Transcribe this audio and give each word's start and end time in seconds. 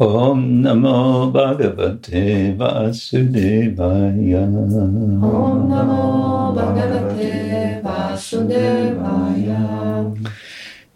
Om 0.00 0.62
Namo 0.62 1.30
Bhagavate 1.30 2.56
Vasudevaya. 2.56 4.42
Om 4.42 5.68
Namo 5.68 6.52
Bhagavate 6.52 7.80
Vasudevaya. 7.80 9.60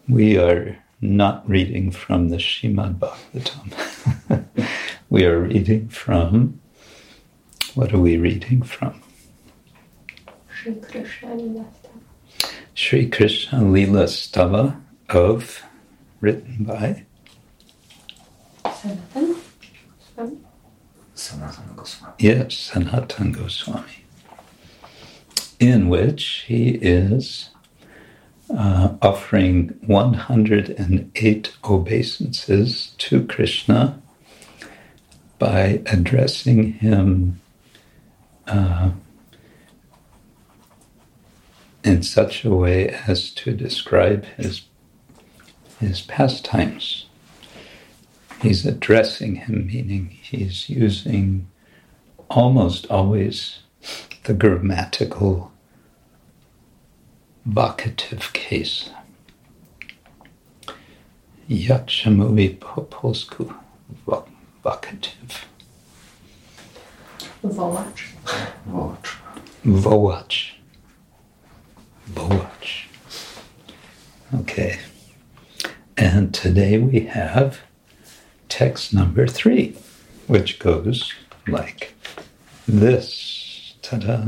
We 0.09 0.37
are 0.37 0.77
not 1.01 1.49
reading 1.49 1.93
from 1.93 2.31
the 2.31 2.39
Shrimad 2.39 2.99
Bhagavatam. 2.99 4.45
we 5.11 5.25
are 5.25 5.39
reading 5.39 5.89
from, 5.89 6.59
what 7.77 7.95
are 7.95 8.01
we 8.01 8.17
reading 8.17 8.63
from? 8.63 9.01
Shri 10.49 10.75
Krishna 10.75 11.29
Lilasta. 11.37 11.91
Sri 12.75 13.09
Krishna 13.09 13.63
Lila 13.63 14.05
Stava 14.07 14.81
of, 15.09 15.63
written 16.21 16.65
by 16.65 17.05
Goswami. 21.77 22.15
Yes, 22.19 22.55
Sanatan 22.55 23.33
Goswami, 23.33 24.05
in 25.59 25.89
which 25.89 26.45
he 26.47 26.71
is 26.71 27.51
uh, 28.51 28.95
offering 29.03 29.79
108 29.87 31.57
obeisances 31.65 32.95
to 32.99 33.27
Krishna 33.27 34.01
by 35.39 35.83
addressing 35.87 36.73
him 36.75 37.41
uh, 38.47 38.91
in 41.85 42.03
such 42.03 42.45
a 42.45 42.51
way 42.51 42.89
as 43.07 43.31
to 43.33 43.53
describe 43.53 44.25
his, 44.37 44.63
his 45.79 46.01
pastimes. 46.03 47.08
He's 48.41 48.65
addressing 48.65 49.37
him, 49.37 49.67
meaning 49.67 50.09
he's 50.23 50.69
using 50.71 51.49
almost 52.31 52.87
always 52.91 53.61
the 54.25 54.35
grammatical 54.35 55.51
vocative 57.49 58.33
case. 58.33 58.91
Yakshamovi 61.49 62.59
polsku 62.59 63.55
vo- 64.07 64.29
vocative. 64.65 65.45
Wołacz. 67.43 68.03
Watch. 68.67 69.17
Vołacz. 69.65 70.55
Vołacz. 72.09 72.87
Okay. 74.41 74.79
And 75.97 76.35
today 76.35 76.79
we 76.79 77.01
have 77.01 77.61
text 78.59 78.93
number 78.93 79.25
three, 79.25 79.73
which 80.27 80.59
goes 80.59 81.15
like 81.47 81.95
this. 82.67 83.75
Ta-da. 83.83 84.19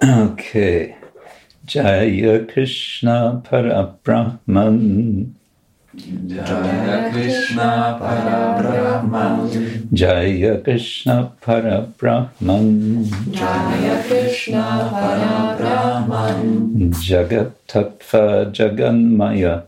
Okay. 0.00 0.94
Jaya 1.64 2.46
Krishna 2.46 3.42
Parabrahman. 3.44 5.32
Jaya 5.96 7.10
Krishna 7.10 7.98
Parabrahman. 8.00 9.92
Jaya 9.92 10.60
Krishna 10.62 11.32
Parabrahman. 11.42 13.10
Jaya 13.32 14.04
Krishna 14.06 14.88
Parabrahman. 14.94 15.85
Jagat 16.04 17.52
Tattva 17.66 18.52
Jaganmaya. 18.52 19.62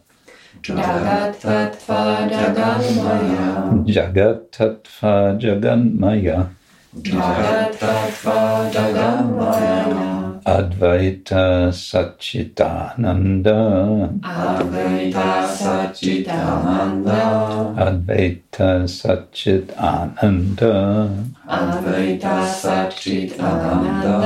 Jagat 0.62 1.40
Tattva 1.40 2.28
Jaganmaya. 2.28 3.72
Jagat 3.86 4.50
Tattva 4.52 5.38
Jaganmaya. 5.40 6.46
Jagat 7.00 7.78
Tattva 7.80 8.68
Jaganmaya. 8.72 10.08
Advaita 10.48 11.68
Satchitananda. 11.72 14.08
Advaita 14.24 15.44
Satchitananda. 15.44 17.20
Advaita 17.76 18.88
Satchitananda. 18.88 20.72
Advaita 21.48 22.48
Satchitananda. 22.48 24.16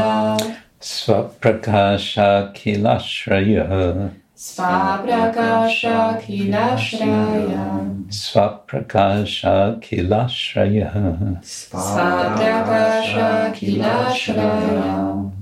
Svaprakasha 1.02 2.54
Kilashraya. 2.54 4.14
Svaprakasha 4.36 6.14
Kilashraya. 6.22 7.66
Svaprakasha 8.06 9.82
Kilashraya. 9.82 11.42
Svaprakasha 11.42 13.28
Kilashraya. 13.52 15.32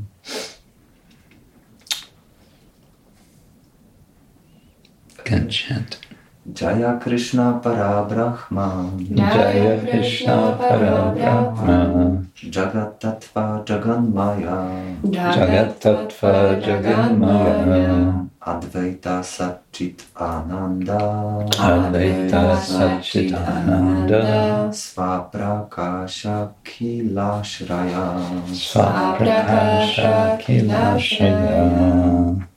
Again, 5.19 5.49
chant. 5.51 6.10
Jaya 6.49 6.99
Krishna 6.99 7.61
Parabrahma. 7.63 8.97
Jaya 9.15 9.79
Krishna 9.85 10.57
Parabrahma. 10.57 12.25
Jagat 12.35 12.99
Tattva 12.99 13.63
Jaganmaya. 13.67 14.97
Jagat 15.05 15.79
Tattva 15.79 16.59
Jaganmaya. 16.59 18.27
Advaita 18.41 19.21
Satchit 19.21 20.01
Ananda. 20.17 21.45
Advaita 21.61 22.57
Satchitananda. 22.57 24.73
Svaprakasha 24.73 26.49
Kilashraya. 26.65 28.17
Svaprakasha 28.49 30.41
Kilashraya. 30.41 32.49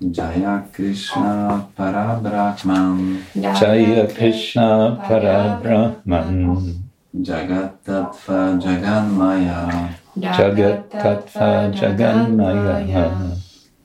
Jaya 0.00 0.64
Krishna 0.72 1.68
Parabrahman. 1.76 3.20
Jaya 3.36 4.08
Krishna 4.08 4.96
Parabrahman. 4.96 6.80
Jagat 7.20 7.84
Tattva 7.84 8.56
Jaganmaya. 8.56 9.92
Jagat 10.16 10.88
Tattva 10.88 11.68
Jaganmaya. 11.68 13.12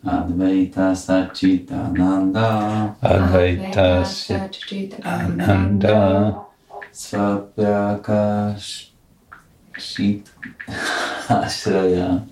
Advaita 0.08 0.96
Satchitananda. 0.96 2.96
Advaita 3.04 4.08
Satchitananda. 4.08 6.00
Svaprakash 6.94 8.88
Shit 9.78 10.32
Ashraya. 11.28 12.24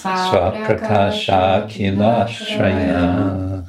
Svaprakasha 0.00 1.66
Kilashraya. 1.68 3.59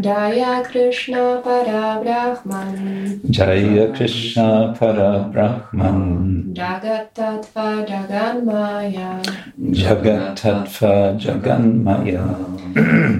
Jaya 0.00 0.64
Krishna 0.64 1.40
Para 1.44 2.00
Brahman 2.02 3.20
Jaya 3.30 3.92
Krishna 3.94 4.74
Parabrahman. 4.76 6.52
Jagat 6.52 7.14
Tattva 7.14 7.86
Jaganmaya. 7.86 9.22
Jagat 9.70 10.34
Tattva 10.34 11.14
Jaganmaya. 11.16 12.26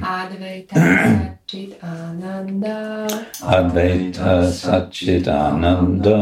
Advaita 0.02 0.74
Satchit 1.46 1.78
Ananda. 1.82 3.06
Advaita 3.40 4.50
Satchitananda. 4.50 6.18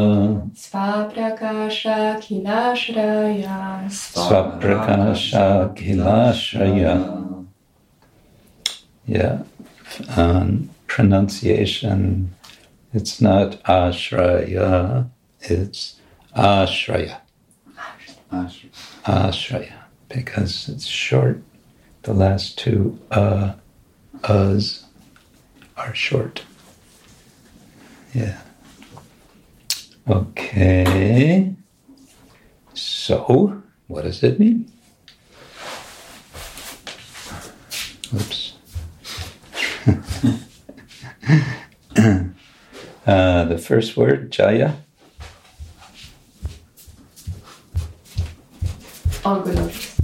Svaprakasha 0.53 2.21
Kilashraya. 2.21 3.88
Svaprakasha 3.88 5.75
Kilashraya. 5.75 7.23
Yeah. 9.06 9.38
Um, 10.17 10.71
pronunciation, 10.87 12.35
it's 12.93 13.21
not 13.21 13.62
Ashraya, 13.65 15.11
it's 15.41 15.97
Ashraya. 16.37 17.21
Ashraya. 18.31 18.71
Ashraya. 19.05 19.73
Because 20.09 20.69
it's 20.69 20.87
short. 20.87 21.43
The 22.03 22.12
last 22.12 22.59
two 22.59 22.99
uh, 23.11 23.55
uhs 24.23 24.85
are 25.77 25.95
short. 25.95 26.45
Yeah. 28.15 28.38
Okay. 30.09 31.55
So, 32.75 33.62
what 33.87 34.03
does 34.03 34.23
it 34.23 34.38
mean? 34.38 34.71
Oops. 38.15 38.51
uh, 43.06 43.44
the 43.44 43.58
first 43.58 43.96
word, 43.96 44.31
Jaya. 44.31 44.75
All 49.25 49.40
glories. 49.40 49.96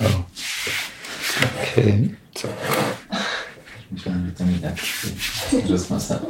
Oh. 0.00 0.26
Okay. 1.62 2.14
Myślałem, 3.90 4.26
że 4.26 4.32
to 4.32 4.44
mi 4.44 4.58
tak 4.58 4.74
rozmasa. 5.70 6.20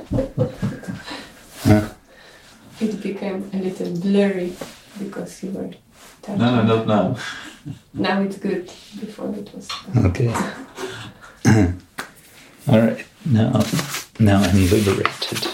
It 2.81 3.03
became 3.03 3.43
a 3.53 3.57
little 3.57 3.91
blurry 3.91 4.53
because 4.99 5.43
you 5.43 5.53
were 5.53 5.71
touching. 6.27 6.39
No, 6.39 6.63
no, 6.63 6.77
not 6.77 6.87
now. 6.87 7.17
Now 7.95 8.21
it's 8.23 8.37
good. 8.39 8.67
Before 9.01 9.35
it 9.35 9.51
was. 9.55 9.69
Okay. 10.07 10.29
All 12.69 12.81
right. 12.81 13.05
Now, 13.25 13.63
now 14.19 14.41
I'm 14.43 14.69
liberated. 14.71 15.47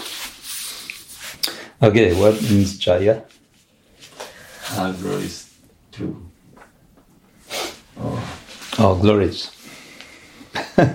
Okay. 1.81 2.13
What 2.19 2.41
means 2.43 2.77
Jaya? 2.77 3.23
Agro 4.71 5.17
is 5.17 5.53
two. 5.91 6.25
Oh, 7.99 8.37
All 8.79 8.95
glories. 8.97 9.51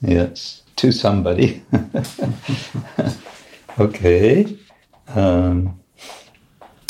yes, 0.00 0.62
to 0.76 0.92
somebody. 0.92 1.62
okay. 3.80 4.56
Um, 5.08 5.77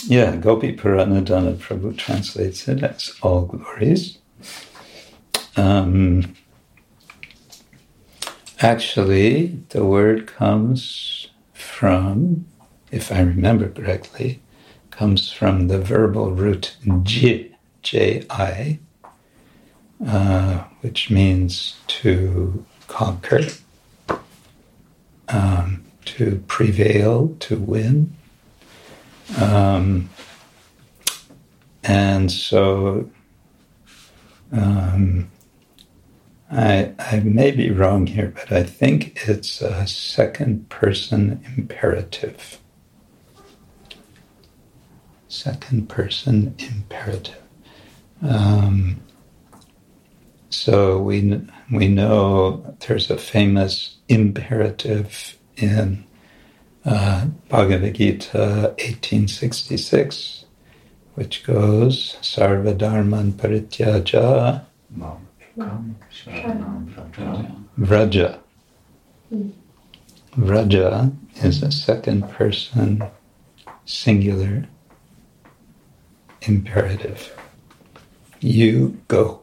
yeah, 0.04 0.36
Gopi 0.36 0.76
Paranadhana 0.76 1.56
Prabhu 1.56 1.96
translates 1.96 2.68
it 2.68 2.82
as 2.82 3.14
all 3.22 3.42
glories. 3.42 4.18
Um, 5.56 6.34
actually, 8.60 9.58
the 9.70 9.84
word 9.84 10.26
comes 10.26 11.28
from, 11.52 12.46
if 12.92 13.10
I 13.10 13.20
remember 13.20 13.68
correctly, 13.68 14.40
comes 14.90 15.32
from 15.32 15.68
the 15.68 15.78
verbal 15.78 16.32
root 16.32 16.76
j, 17.02 17.52
j-i, 17.82 18.78
uh, 20.06 20.64
which 20.80 21.10
means 21.10 21.76
to 21.88 22.64
conquer, 22.86 23.42
um, 25.28 25.84
to 26.04 26.42
prevail, 26.46 27.36
to 27.40 27.56
win. 27.56 28.14
Um, 29.36 30.08
and 31.84 32.30
so 32.30 33.10
um, 34.52 35.30
I, 36.50 36.92
I 36.98 37.20
may 37.20 37.50
be 37.50 37.70
wrong 37.70 38.06
here, 38.06 38.32
but 38.34 38.52
I 38.52 38.62
think 38.62 39.28
it's 39.28 39.60
a 39.60 39.86
second 39.86 40.68
person 40.70 41.44
imperative. 41.56 42.58
Second 45.28 45.88
person 45.88 46.54
imperative. 46.58 47.42
Um, 48.22 49.02
so 50.48 50.98
we 50.98 51.40
we 51.70 51.88
know 51.88 52.76
there's 52.80 53.10
a 53.10 53.18
famous 53.18 53.98
imperative 54.08 55.36
in 55.56 56.04
uh, 56.88 57.26
Bhagavad 57.50 57.94
Gita 57.94 58.74
1866, 58.78 60.46
which 61.14 61.44
goes 61.44 62.16
Parityaja. 63.32 64.64
Kam, 65.56 65.96
sharanam, 66.10 66.88
praja. 66.94 67.52
Vraja. 67.78 68.38
Vraja 70.36 71.16
is 71.42 71.62
a 71.62 71.70
second 71.70 72.30
person 72.30 73.02
singular 73.84 74.66
imperative. 76.42 77.36
You 78.40 78.98
go. 79.08 79.42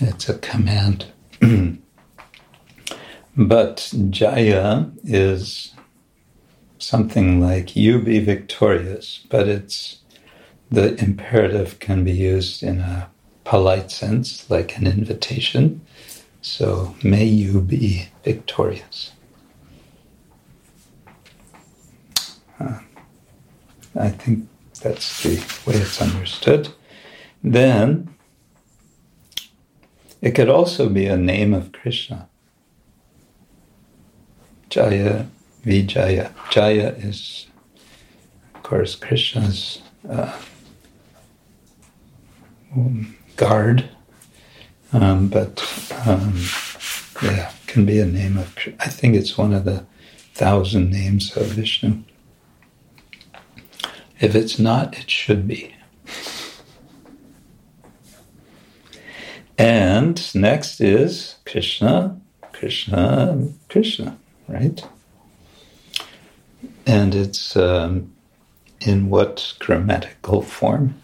It's 0.00 0.28
a 0.28 0.38
command. 0.38 1.06
but 3.40 3.90
Jaya 4.10 4.84
is 5.02 5.72
something 6.78 7.40
like 7.40 7.74
you 7.74 7.98
be 7.98 8.20
victorious, 8.20 9.24
but 9.30 9.48
it's 9.48 10.00
the 10.70 10.94
imperative 11.02 11.78
can 11.78 12.04
be 12.04 12.12
used 12.12 12.62
in 12.62 12.80
a 12.80 13.08
polite 13.44 13.90
sense, 13.90 14.48
like 14.50 14.76
an 14.76 14.86
invitation. 14.86 15.80
So, 16.42 16.94
may 17.02 17.24
you 17.24 17.62
be 17.62 18.08
victorious. 18.24 19.12
Uh, 22.58 22.80
I 23.98 24.10
think 24.10 24.48
that's 24.82 25.22
the 25.22 25.36
way 25.66 25.76
it's 25.76 26.00
understood. 26.00 26.68
Then, 27.42 28.14
it 30.20 30.32
could 30.32 30.50
also 30.50 30.90
be 30.90 31.06
a 31.06 31.16
name 31.16 31.54
of 31.54 31.72
Krishna. 31.72 32.29
Jaya, 34.70 35.26
Vijaya. 35.64 36.32
Jaya 36.48 36.94
is, 36.96 37.48
of 38.54 38.62
course, 38.62 38.94
Krishna's 38.94 39.82
uh, 40.08 40.38
guard, 43.36 43.90
um, 44.92 45.28
but 45.28 45.60
um, 46.06 46.40
yeah, 47.22 47.52
can 47.66 47.84
be 47.84 47.98
a 47.98 48.06
name 48.06 48.38
of. 48.38 48.56
I 48.78 48.88
think 48.88 49.16
it's 49.16 49.36
one 49.36 49.52
of 49.52 49.64
the 49.64 49.84
thousand 50.34 50.90
names 50.90 51.36
of 51.36 51.46
Vishnu. 51.46 52.04
If 54.20 54.34
it's 54.34 54.58
not, 54.58 54.96
it 54.96 55.10
should 55.10 55.48
be. 55.48 55.74
And 59.58 60.34
next 60.34 60.80
is 60.80 61.36
Krishna, 61.44 62.20
Krishna, 62.52 63.48
Krishna, 63.68 64.19
right? 64.50 64.84
And 66.86 67.14
it's 67.14 67.56
um, 67.56 68.12
in 68.80 69.08
what 69.08 69.54
grammatical 69.58 70.42
form? 70.42 70.94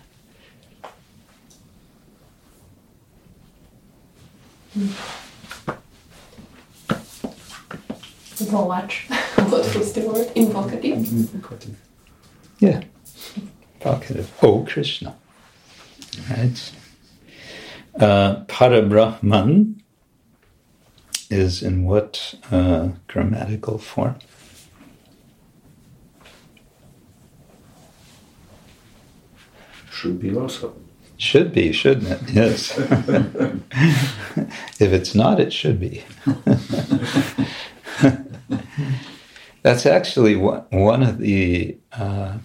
Watch. 8.53 9.07
what 9.49 9.75
was 9.75 9.93
the 9.93 10.03
word? 10.03 10.31
Invocative. 10.35 11.79
Yeah, 12.59 12.83
vocative. 13.81 14.29
Oh, 14.43 14.65
Krishna. 14.69 15.17
Right. 16.31 16.73
Uh, 17.99 18.45
Parabrahman 18.45 19.81
is 21.31 21.63
in 21.63 21.85
what 21.85 22.35
uh, 22.51 22.91
grammatical 23.09 23.79
form? 23.79 24.17
Should 29.91 30.21
be 30.21 30.37
also. 30.37 30.75
Should 31.19 31.53
be, 31.53 31.73
shouldn't 31.73 32.09
it? 32.09 32.21
Yes. 32.31 32.77
if 34.79 34.93
it's 34.93 35.15
not, 35.15 35.41
it 35.41 35.53
should 35.53 35.81
be. 35.81 36.05
That's 39.63 39.87
actually 39.87 40.37
one, 40.37 40.65
one 40.71 41.03
of 41.03 41.19
the 41.19 41.79
uh, 41.93 42.39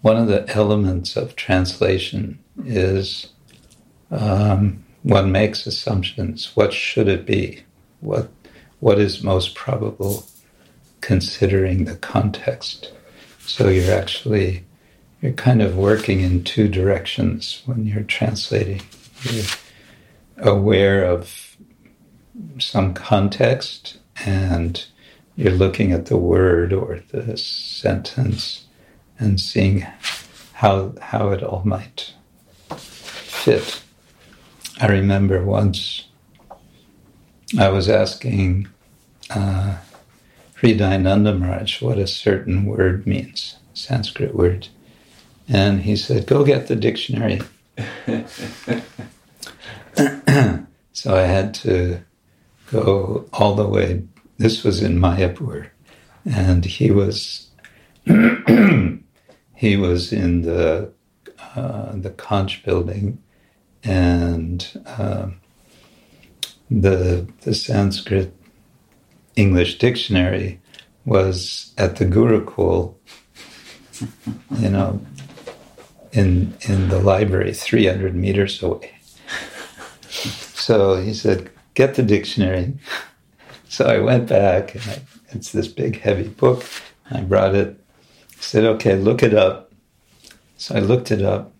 one 0.00 0.16
of 0.16 0.28
the 0.28 0.48
elements 0.56 1.16
of 1.16 1.36
translation 1.36 2.38
is 2.64 3.28
um, 4.10 4.84
one 5.02 5.32
makes 5.32 5.66
assumptions. 5.66 6.56
What 6.56 6.72
should 6.72 7.08
it 7.08 7.26
be? 7.26 7.62
What 8.00 8.30
what 8.80 8.98
is 8.98 9.24
most 9.24 9.54
probable, 9.54 10.26
considering 11.00 11.84
the 11.84 11.96
context? 11.96 12.92
So 13.40 13.68
you're 13.68 13.94
actually 13.94 14.64
you're 15.20 15.32
kind 15.32 15.62
of 15.62 15.76
working 15.76 16.20
in 16.20 16.44
two 16.44 16.68
directions 16.68 17.62
when 17.66 17.86
you're 17.86 18.04
translating. 18.04 18.82
You're 19.22 19.44
aware 20.38 21.04
of 21.04 21.56
some 22.58 22.94
context 22.94 23.98
and 24.24 24.84
you're 25.36 25.52
looking 25.52 25.92
at 25.92 26.06
the 26.06 26.16
word 26.16 26.72
or 26.72 27.00
the 27.10 27.36
sentence 27.36 28.66
and 29.18 29.40
seeing 29.40 29.86
how 30.54 30.94
how 31.00 31.30
it 31.30 31.42
all 31.42 31.62
might 31.64 32.12
fit. 32.76 33.82
I 34.80 34.86
remember 34.86 35.44
once 35.44 36.06
I 37.58 37.68
was 37.68 37.88
asking 37.88 38.68
uh, 39.30 39.78
Hridayananda 40.60 41.38
Maharaj 41.38 41.82
what 41.82 41.98
a 41.98 42.06
certain 42.06 42.64
word 42.64 43.06
means, 43.06 43.56
Sanskrit 43.74 44.34
word. 44.34 44.68
And 45.48 45.82
he 45.82 45.96
said, 45.96 46.26
Go 46.26 46.44
get 46.44 46.68
the 46.68 46.76
dictionary. 46.76 47.40
so 50.92 51.16
I 51.16 51.22
had 51.22 51.54
to 51.54 52.00
go 52.70 53.28
all 53.32 53.54
the 53.54 53.66
way. 53.66 54.04
This 54.36 54.62
was 54.62 54.82
in 54.82 54.98
Mayapur, 54.98 55.68
and 56.24 56.64
he 56.64 56.90
was 56.90 57.50
he 58.06 59.76
was 59.76 60.12
in 60.12 60.42
the 60.42 60.92
uh, 61.56 61.92
the 61.94 62.10
conch 62.10 62.62
building, 62.64 63.18
and 63.84 64.82
uh, 64.86 65.28
the 66.70 67.26
the 67.42 67.54
Sanskrit 67.54 68.34
English 69.36 69.78
dictionary 69.78 70.60
was 71.04 71.72
at 71.78 71.96
the 71.96 72.04
Gurukul, 72.04 72.94
you 74.58 74.68
know, 74.68 75.00
in 76.12 76.54
in 76.62 76.88
the 76.88 76.98
library, 76.98 77.54
three 77.54 77.86
hundred 77.86 78.14
meters 78.14 78.62
away. 78.62 78.92
So 80.08 80.96
he 80.96 81.14
said, 81.14 81.50
"Get 81.74 81.94
the 81.94 82.02
dictionary." 82.02 82.74
So 83.68 83.86
I 83.86 83.98
went 83.98 84.28
back, 84.28 84.74
and 84.74 84.84
I, 84.88 85.00
it's 85.30 85.52
this 85.52 85.68
big, 85.68 86.00
heavy 86.00 86.28
book. 86.28 86.64
I 87.10 87.20
brought 87.20 87.54
it. 87.54 87.78
Said, 88.40 88.64
"Okay, 88.64 88.96
look 88.96 89.22
it 89.22 89.34
up." 89.34 89.72
So 90.56 90.74
I 90.74 90.80
looked 90.80 91.10
it 91.10 91.22
up, 91.22 91.52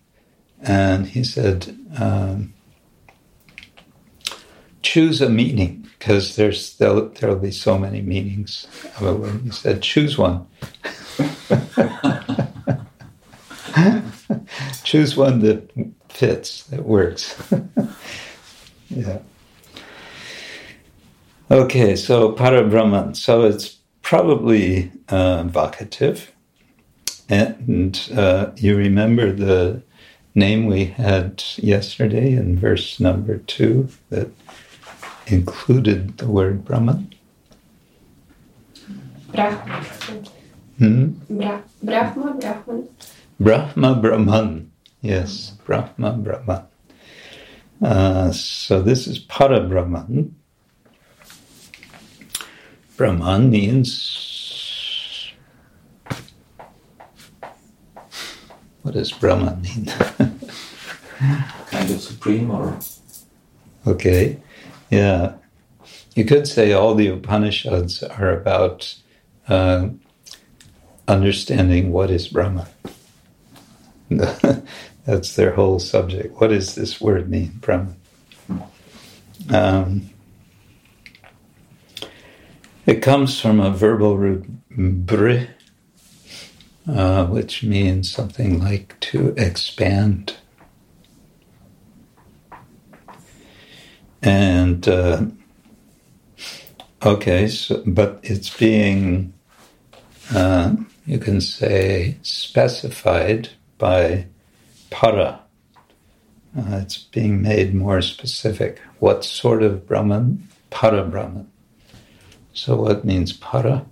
and 0.61 1.07
he 1.07 1.23
said, 1.23 1.77
um, 1.97 2.53
"Choose 4.81 5.21
a 5.21 5.29
meaning." 5.29 5.79
because 5.99 6.35
there's 6.37 6.77
there'll, 6.77 7.09
there'll 7.09 7.35
be 7.35 7.51
so 7.51 7.77
many 7.77 8.01
meanings 8.01 8.65
of 8.97 9.03
a 9.03 9.13
word. 9.13 9.41
He 9.43 9.51
said, 9.51 9.81
choose 9.81 10.17
one. 10.17 10.47
choose 14.83 15.17
one 15.17 15.41
that 15.41 15.69
fits, 16.07 16.63
that 16.65 16.85
works. 16.85 17.37
yeah. 18.89 19.19
Okay, 21.51 21.97
so 21.97 22.31
Parabrahman. 22.31 23.15
So 23.15 23.43
it's 23.43 23.77
probably 24.01 24.91
uh, 25.09 25.43
vocative. 25.43 26.29
And 27.27 27.99
uh, 28.15 28.51
you 28.55 28.77
remember 28.77 29.31
the 29.31 29.83
name 30.35 30.65
we 30.65 30.85
had 30.85 31.43
yesterday 31.57 32.33
in 32.33 32.57
verse 32.57 32.99
number 32.99 33.37
two 33.39 33.89
that 34.09 34.29
included 35.27 36.17
the 36.17 36.27
word 36.27 36.65
Brahman? 36.65 37.13
Brahma. 39.33 39.83
Hmm? 40.77 41.09
Bra- 41.29 41.61
Brahma, 41.83 42.33
Brahman. 42.39 42.89
Brahma 43.39 43.95
Brahman. 43.95 44.71
Yes, 45.01 45.51
Brahma 45.65 46.13
Brahman. 46.13 46.63
Uh, 47.81 48.31
so 48.31 48.81
this 48.81 49.07
is 49.07 49.19
Para 49.19 49.61
Brahman. 49.61 50.35
Brahman 52.97 53.49
means. 53.49 54.38
What 58.89 58.95
does 58.95 59.11
Brahman 59.11 59.61
mean? 59.61 59.85
kind 61.67 61.91
of 61.91 62.01
supreme 62.01 62.49
or 62.49 62.79
okay. 63.85 64.39
Yeah. 64.89 65.33
You 66.15 66.25
could 66.25 66.47
say 66.47 66.73
all 66.73 66.95
the 66.95 67.05
Upanishads 67.05 68.01
are 68.01 68.31
about 68.31 68.95
uh, 69.47 69.89
understanding 71.07 71.91
what 71.91 72.09
is 72.09 72.29
Brahman. 72.29 72.65
That's 74.09 75.35
their 75.35 75.53
whole 75.53 75.77
subject. 75.77 76.41
What 76.41 76.47
does 76.47 76.73
this 76.73 76.99
word 76.99 77.29
mean, 77.29 77.59
Brahman? 77.61 77.95
Um, 79.51 80.09
it 82.87 83.03
comes 83.03 83.39
from 83.39 83.59
a 83.59 83.69
verbal 83.69 84.17
root 84.17 84.47
br, 84.71 85.41
uh, 86.89 87.25
which 87.27 87.63
means 87.63 88.11
something 88.11 88.59
like 88.59 88.99
to 88.99 89.33
expand. 89.37 90.37
And 94.21 94.87
uh, 94.87 95.25
okay, 97.05 97.47
so, 97.47 97.83
but 97.85 98.19
it's 98.23 98.55
being, 98.55 99.33
uh, 100.33 100.75
you 101.05 101.19
can 101.19 101.39
say, 101.41 102.17
specified 102.21 103.49
by 103.77 104.25
para. 104.89 105.41
Uh, 106.57 106.79
it's 106.81 106.97
being 106.97 107.41
made 107.41 107.73
more 107.73 108.01
specific. 108.01 108.79
What 108.99 109.23
sort 109.23 109.63
of 109.63 109.87
Brahman? 109.87 110.47
Para 110.69 111.03
Brahman. 111.03 111.49
So, 112.53 112.75
what 112.75 113.05
means 113.05 113.31
para? 113.31 113.85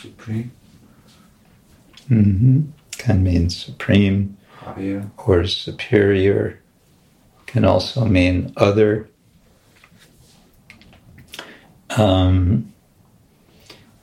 supreme, 0.00 0.50
Mm-hmm. 2.10 2.62
Can 2.92 3.22
mean 3.22 3.50
supreme 3.50 4.36
higher, 4.56 5.10
or 5.16 5.46
superior. 5.46 6.60
Can 7.46 7.64
also 7.64 8.04
mean 8.04 8.52
other. 8.56 9.08
Um, 11.96 12.72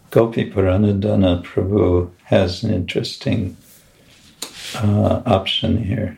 Gopi 0.09 0.49
Paranadhana 0.49 1.43
Prabhu 1.43 2.11
has 2.23 2.63
an 2.63 2.73
interesting 2.73 3.57
uh, 4.75 5.21
option 5.25 5.83
here. 5.83 6.17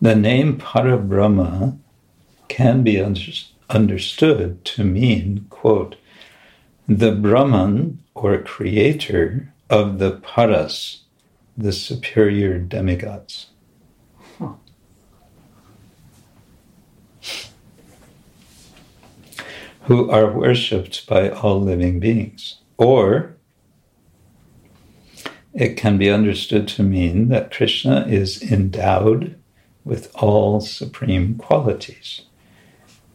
The 0.00 0.14
name 0.14 0.58
Parabrahma 0.58 1.78
can 2.48 2.82
be 2.82 3.00
under- 3.00 3.32
understood 3.68 4.64
to 4.64 4.84
mean, 4.84 5.46
quote, 5.50 5.96
the 6.90 7.12
Brahman 7.12 8.02
or 8.16 8.36
creator 8.38 9.54
of 9.70 10.00
the 10.00 10.10
Paras, 10.10 11.04
the 11.56 11.72
superior 11.72 12.58
demigods. 12.58 13.46
Who 19.82 20.10
are 20.10 20.32
worshipped 20.32 21.06
by 21.06 21.28
all 21.30 21.60
living 21.60 22.00
beings. 22.00 22.56
Or 22.76 23.36
it 25.54 25.76
can 25.76 25.96
be 25.96 26.10
understood 26.10 26.66
to 26.68 26.82
mean 26.82 27.28
that 27.28 27.52
Krishna 27.52 28.04
is 28.08 28.42
endowed 28.42 29.36
with 29.84 30.10
all 30.16 30.60
supreme 30.60 31.36
qualities. 31.36 32.22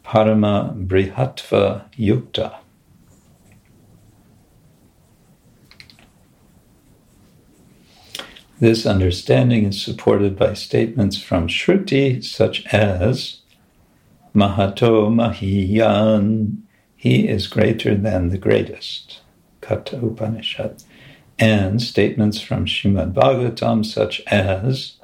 Parama 0.02 0.86
Brihatva 0.86 1.92
Yukta. 1.98 2.56
This 8.58 8.86
understanding 8.86 9.66
is 9.66 9.82
supported 9.82 10.34
by 10.34 10.54
statements 10.54 11.20
from 11.20 11.46
Shruti 11.46 12.24
such 12.24 12.64
as 12.72 13.40
Mahato 14.34 15.10
Mahiyan, 15.12 16.62
he 16.96 17.28
is 17.28 17.48
greater 17.48 17.94
than 17.94 18.30
the 18.30 18.38
greatest, 18.38 19.20
Katha 19.60 20.02
Upanishad, 20.02 20.82
and 21.38 21.82
statements 21.82 22.40
from 22.40 22.64
Shrimad 22.64 23.12
Bhagavatam 23.12 23.84
such 23.84 24.22
as 24.28 24.94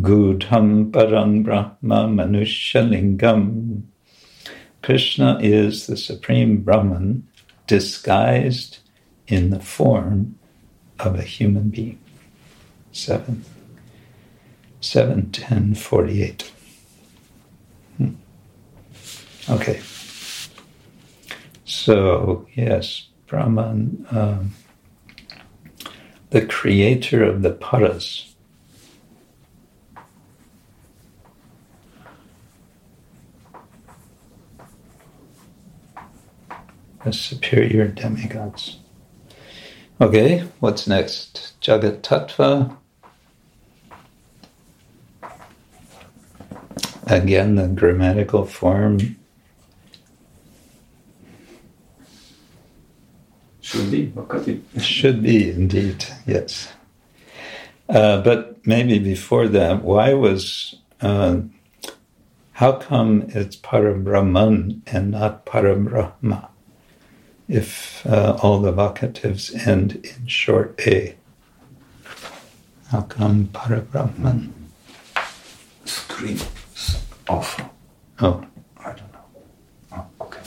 Gudham 0.00 0.90
Parang 0.90 1.44
Brahma 1.44 2.08
Manushalingam. 2.08 3.82
Krishna 4.82 5.38
is 5.40 5.86
the 5.86 5.96
supreme 5.96 6.62
Brahman 6.62 7.28
disguised 7.68 8.78
in 9.28 9.50
the 9.50 9.60
form 9.60 10.36
of 10.98 11.14
a 11.16 11.22
human 11.22 11.68
being. 11.68 12.00
7 12.94 13.44
7 14.80 15.30
10 15.32 15.74
48 15.74 16.52
hmm. 17.96 18.10
okay. 19.50 19.80
So 21.64 22.46
yes 22.54 23.08
brahman 23.26 24.06
um, 24.12 24.52
the 26.30 26.46
creator 26.46 27.24
of 27.24 27.42
the 27.42 27.50
paras 27.50 28.32
the 37.04 37.12
superior 37.12 37.88
demigods. 37.88 38.78
Okay 40.00 40.48
what's 40.60 40.86
next? 40.86 41.54
Jagat 41.60 42.02
tattva 42.02 42.76
again, 47.06 47.56
the 47.56 47.68
grammatical 47.68 48.44
form 48.44 49.16
Should 53.64 53.90
be. 53.90 54.06
Vocative. 54.08 54.60
should 54.78 55.22
be 55.22 55.50
indeed, 55.50 56.04
yes. 56.26 56.70
Uh, 57.88 58.20
but 58.20 58.64
maybe 58.66 58.98
before 58.98 59.48
that, 59.48 59.82
why 59.82 60.12
was, 60.12 60.76
uh, 61.00 61.38
how 62.52 62.72
come 62.72 63.24
it's 63.28 63.56
Parabrahman 63.56 64.82
and 64.86 65.12
not 65.12 65.46
Parabrahma 65.46 66.48
if 67.48 68.06
uh, 68.06 68.38
all 68.42 68.60
the 68.60 68.70
vocatives 68.70 69.54
end 69.66 69.94
in 70.04 70.26
short 70.26 70.78
A? 70.86 71.16
How 72.90 73.00
come 73.00 73.46
Parabrahman? 73.46 74.52
Screen 75.86 76.36
is 76.36 76.63
off. 77.28 77.60
Oh, 78.20 78.44
I 78.78 78.92
don't 78.92 79.12
know. 79.12 79.26
Oh, 79.92 80.06
okay. 80.20 80.40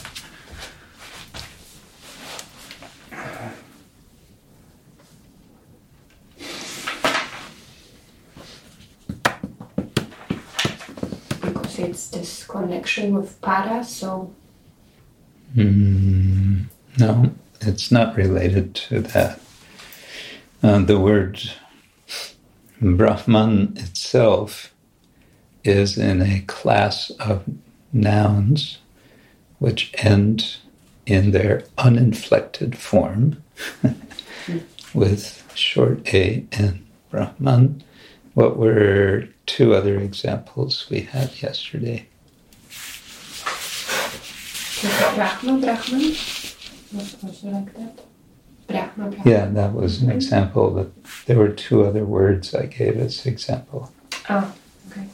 Because 11.40 11.78
it's 11.78 12.08
this 12.08 12.44
connection 12.46 13.14
with 13.14 13.40
para, 13.40 13.84
so 13.84 14.32
Mm, 15.56 16.66
no, 16.98 17.30
it's 17.60 17.90
not 17.90 18.16
related 18.16 18.74
to 18.74 19.00
that. 19.00 19.40
Uh, 20.62 20.80
the 20.80 20.98
word 20.98 21.40
Brahman 22.80 23.74
itself 23.76 24.72
is 25.64 25.98
in 25.98 26.22
a 26.22 26.40
class 26.40 27.10
of 27.20 27.44
nouns 27.92 28.78
which 29.58 29.92
end 29.98 30.56
in 31.06 31.30
their 31.32 31.64
uninflected 31.78 32.76
form 32.76 33.42
with 34.94 35.50
short 35.54 36.14
a 36.14 36.46
and 36.52 36.86
Brahman. 37.10 37.82
What 38.34 38.56
were 38.56 39.24
two 39.46 39.74
other 39.74 39.98
examples 39.98 40.86
we 40.90 41.00
had 41.00 41.42
yesterday? 41.42 42.06
Brahma, 45.14 45.58
Brahman. 45.58 46.14
Was 46.92 47.42
like 47.42 47.74
that. 47.74 48.00
Brahma, 48.68 49.10
Brahman. 49.10 49.22
Yeah, 49.24 49.46
that 49.46 49.72
was 49.72 50.02
an 50.02 50.10
example, 50.10 50.70
but 50.70 50.92
there 51.26 51.38
were 51.38 51.48
two 51.48 51.84
other 51.84 52.04
words 52.04 52.54
I 52.54 52.66
gave 52.66 52.96
as 52.98 53.26
example. 53.26 53.90
Ah, 54.28 54.54
okay. 54.90 55.08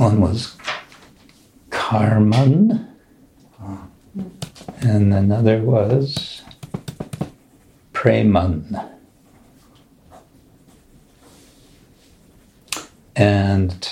One 0.00 0.22
was 0.22 0.56
Karman, 1.68 2.86
Ah. 3.60 3.86
and 4.80 5.12
another 5.12 5.60
was 5.60 6.40
Preman. 7.92 8.88
And 13.14 13.86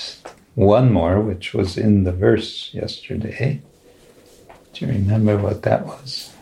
one 0.54 0.90
more, 0.90 1.20
which 1.20 1.52
was 1.52 1.76
in 1.76 2.04
the 2.04 2.12
verse 2.12 2.70
yesterday. 2.72 3.60
Do 4.72 4.86
you 4.86 4.92
remember 4.92 5.36
what 5.36 5.60
that 5.64 5.84
was? 5.84 6.32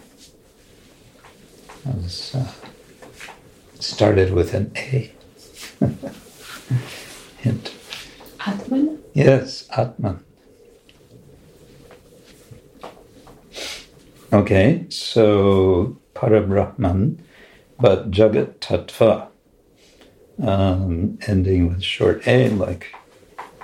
That 1.85 1.97
was 1.97 2.37
uh, 2.37 2.53
started 3.81 4.33
with 4.33 4.55
an 4.55 4.71
A. 4.77 5.11
Hint. 7.39 7.73
Atman. 8.47 9.03
Yes, 9.27 9.69
Atman. 9.77 10.23
Okay, 14.33 14.87
so 14.89 15.99
Parabrahman, 16.15 17.19
but 17.81 18.13
Jagat 18.13 18.61
Tattva, 18.61 19.27
um, 20.41 21.19
ending 21.27 21.67
with 21.71 21.83
short 21.83 22.25
A, 22.29 22.51
like 22.51 22.95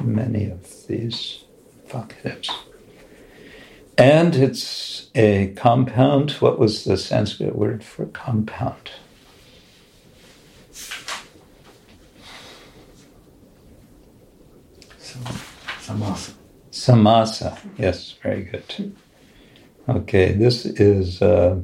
many 0.01 0.51
of 0.51 0.89
these 0.89 1.45
vocatives. 1.87 2.51
And 3.97 4.35
it's 4.35 5.11
a 5.15 5.53
compound. 5.55 6.33
What 6.41 6.59
was 6.59 6.83
the 6.83 6.97
Sanskrit 6.97 7.55
word 7.55 7.85
for 7.85 8.07
compound? 8.07 8.91
So, 14.99 15.21
samasa. 15.83 16.33
Samasa. 16.71 17.59
Yes, 17.79 18.15
very 18.23 18.45
good. 18.45 18.95
Okay, 19.89 20.33
this 20.33 20.65
is 20.65 21.21
uh, 21.21 21.61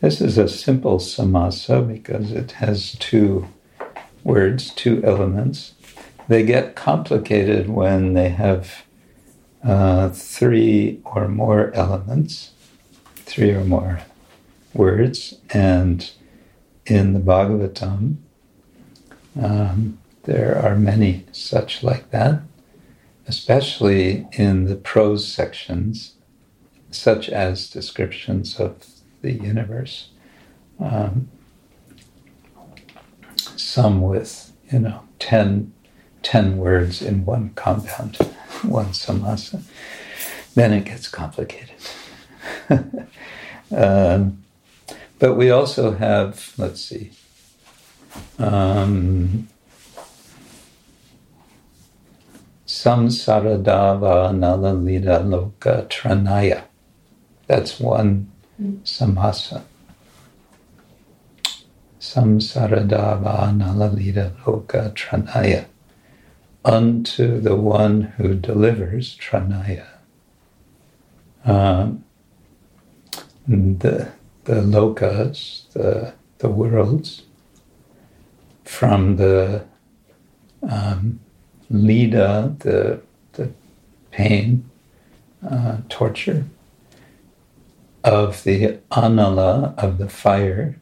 this 0.00 0.20
is 0.20 0.38
a 0.38 0.48
simple 0.48 0.98
samasa 0.98 1.86
because 1.86 2.32
it 2.32 2.52
has 2.52 2.96
two 2.98 3.46
words, 4.22 4.72
two 4.74 5.04
elements. 5.04 5.74
They 6.26 6.42
get 6.42 6.74
complicated 6.74 7.68
when 7.68 8.14
they 8.14 8.30
have 8.30 8.84
uh, 9.62 10.08
three 10.08 11.00
or 11.04 11.28
more 11.28 11.70
elements, 11.74 12.52
three 13.26 13.50
or 13.50 13.64
more 13.64 14.00
words, 14.72 15.34
and 15.50 16.10
in 16.86 17.12
the 17.12 17.20
Bhagavatam, 17.20 18.16
um, 19.40 19.98
there 20.22 20.58
are 20.58 20.76
many 20.76 21.26
such 21.32 21.82
like 21.82 22.10
that 22.10 22.40
especially 23.26 24.26
in 24.32 24.64
the 24.64 24.76
prose 24.76 25.26
sections, 25.26 26.14
such 26.90 27.28
as 27.28 27.70
descriptions 27.70 28.60
of 28.60 28.86
the 29.22 29.32
universe. 29.32 30.10
Um, 30.78 31.28
some 33.56 34.02
with, 34.02 34.52
you 34.70 34.78
know, 34.80 35.00
10, 35.18 35.72
10 36.22 36.56
words 36.58 37.02
in 37.02 37.24
one 37.24 37.50
compound, 37.54 38.16
one 38.62 38.86
samasa. 38.86 39.62
Then 40.54 40.72
it 40.72 40.84
gets 40.84 41.08
complicated. 41.08 41.74
um, 43.70 44.44
but 45.18 45.34
we 45.34 45.50
also 45.50 45.92
have, 45.92 46.52
let's 46.58 46.80
see, 46.80 47.12
um, 48.38 49.48
Samsaradava 52.84 54.30
Nalalita 54.36 55.24
Loka 55.24 55.88
Tranaya. 55.88 56.64
That's 57.46 57.80
one 57.80 58.30
samasa. 58.82 59.62
Samsaradava 61.98 63.56
Nalalita 63.56 64.36
Loka 64.42 64.92
Tranaya. 64.92 65.64
Unto 66.62 67.40
the 67.40 67.56
one 67.56 68.02
who 68.18 68.34
delivers 68.34 69.16
Tranaya. 69.16 69.86
Um, 71.46 72.04
the, 73.48 74.12
the 74.44 74.56
lokas, 74.56 75.72
the, 75.72 76.12
the 76.36 76.50
worlds, 76.50 77.22
from 78.62 79.16
the 79.16 79.64
um, 80.68 81.20
Lida, 81.74 82.54
the, 82.60 83.00
the 83.32 83.50
pain, 84.12 84.70
uh, 85.48 85.78
torture, 85.88 86.44
of 88.04 88.44
the 88.44 88.78
anala, 88.92 89.76
of 89.76 89.98
the 89.98 90.08
fire, 90.08 90.80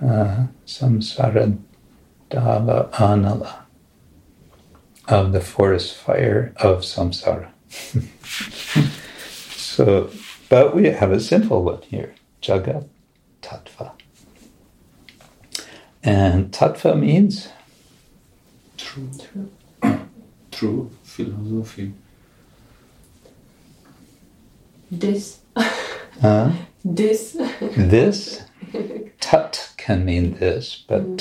uh, 0.00 0.46
samsara 0.64 1.58
dava 2.30 2.88
anala, 2.92 3.62
of 5.08 5.32
the 5.32 5.40
forest 5.40 5.96
fire 5.96 6.52
of 6.58 6.82
samsara. 6.82 7.50
so, 9.56 10.10
but 10.48 10.76
we 10.76 10.84
have 10.84 11.10
a 11.10 11.18
simple 11.18 11.64
one 11.64 11.82
here, 11.82 12.14
jagat 12.40 12.86
tattva. 13.42 13.90
And 16.04 16.52
tattva 16.52 16.96
means 16.96 17.48
true, 18.96 20.00
true. 20.50 20.90
philosophy. 21.02 21.92
This. 24.90 25.40
huh? 26.20 26.52
This. 26.84 27.36
this? 27.76 28.42
Tat 29.20 29.72
can 29.76 30.04
mean 30.04 30.34
this, 30.34 30.84
but 30.88 31.02
mm. 31.02 31.18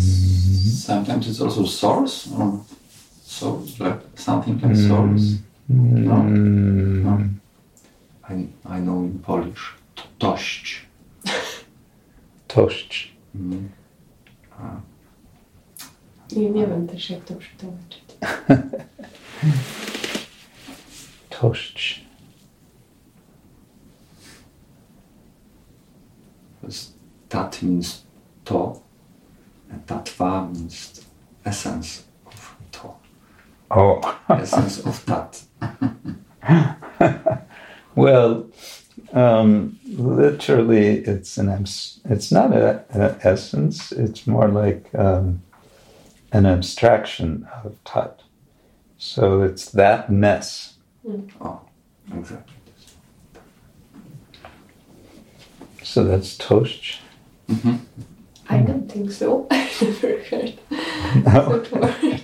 Sometimes 0.00 1.28
it's 1.28 1.40
also 1.40 1.64
source, 1.64 2.32
or 2.32 2.64
so 3.22 3.64
like 3.78 4.00
something 4.16 4.60
like 4.60 4.72
mm. 4.72 4.88
source. 4.88 5.38
No, 5.68 6.14
mm. 6.14 7.04
no. 7.04 7.28
I, 8.28 8.48
I 8.66 8.80
know 8.80 9.04
in 9.04 9.18
Polish, 9.20 9.74
tość. 10.18 10.86
Tość. 12.48 13.16
Mm. 13.34 13.68
Nie, 16.36 16.50
nie 16.50 16.66
wiem 16.66 16.86
też 16.88 17.10
jak 17.10 17.24
to 17.24 17.34
przetłumaczyć. 17.34 18.04
Tość. 21.40 22.04
Because 26.60 26.92
tat 27.28 27.62
means 27.62 28.02
to, 28.44 28.80
and 29.72 29.86
tatva 29.86 30.44
means 30.44 31.00
essence 31.44 32.02
of 32.26 32.56
to, 32.70 32.98
Oh. 33.70 34.00
essence 34.28 34.88
of 34.88 35.04
tat. 35.04 35.44
Well, 37.96 38.44
um, 39.12 39.78
literally, 39.86 40.98
it's 40.98 41.38
an 41.38 41.48
it's 42.04 42.32
not 42.32 42.52
a, 42.52 42.84
a 42.90 43.18
essence. 43.26 43.92
It's 43.92 44.26
more 44.26 44.48
like 44.48 44.94
um, 44.94 45.42
an 46.32 46.46
abstraction 46.46 47.48
of 47.64 47.76
tat. 47.84 48.20
So 48.98 49.42
it's 49.42 49.70
that 49.70 50.10
ness. 50.10 50.74
Oh, 51.40 51.60
exactly. 52.12 52.54
So 55.82 56.04
that's 56.04 56.36
tosh. 56.36 57.00
I 58.50 58.58
don't 58.58 58.90
think 58.90 59.10
so. 59.10 59.46
I 59.50 59.70
never 59.80 60.18
heard 60.22 60.58
Now, 61.24 61.58
that 61.58 61.72
word. 61.72 62.22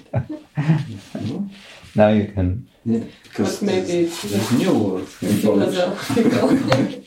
No? 1.14 1.50
now 1.94 2.08
you 2.08 2.26
can. 2.28 2.68
Yeah, 2.84 3.04
because 3.22 3.60
But 3.60 3.66
maybe 3.66 3.92
it's 4.04 4.22
there's 4.22 4.52
new 4.52 4.74
word 4.78 5.06
in 5.22 5.40
Polish. 5.40 5.74
philosophical. 5.74 6.50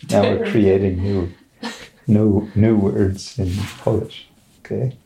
Now 0.10 0.22
we're 0.24 0.50
creating 0.52 1.04
new, 1.04 1.30
new, 2.08 2.50
new 2.56 2.76
words 2.76 3.38
in 3.38 3.52
Polish. 3.84 4.28
Okay. 4.60 4.98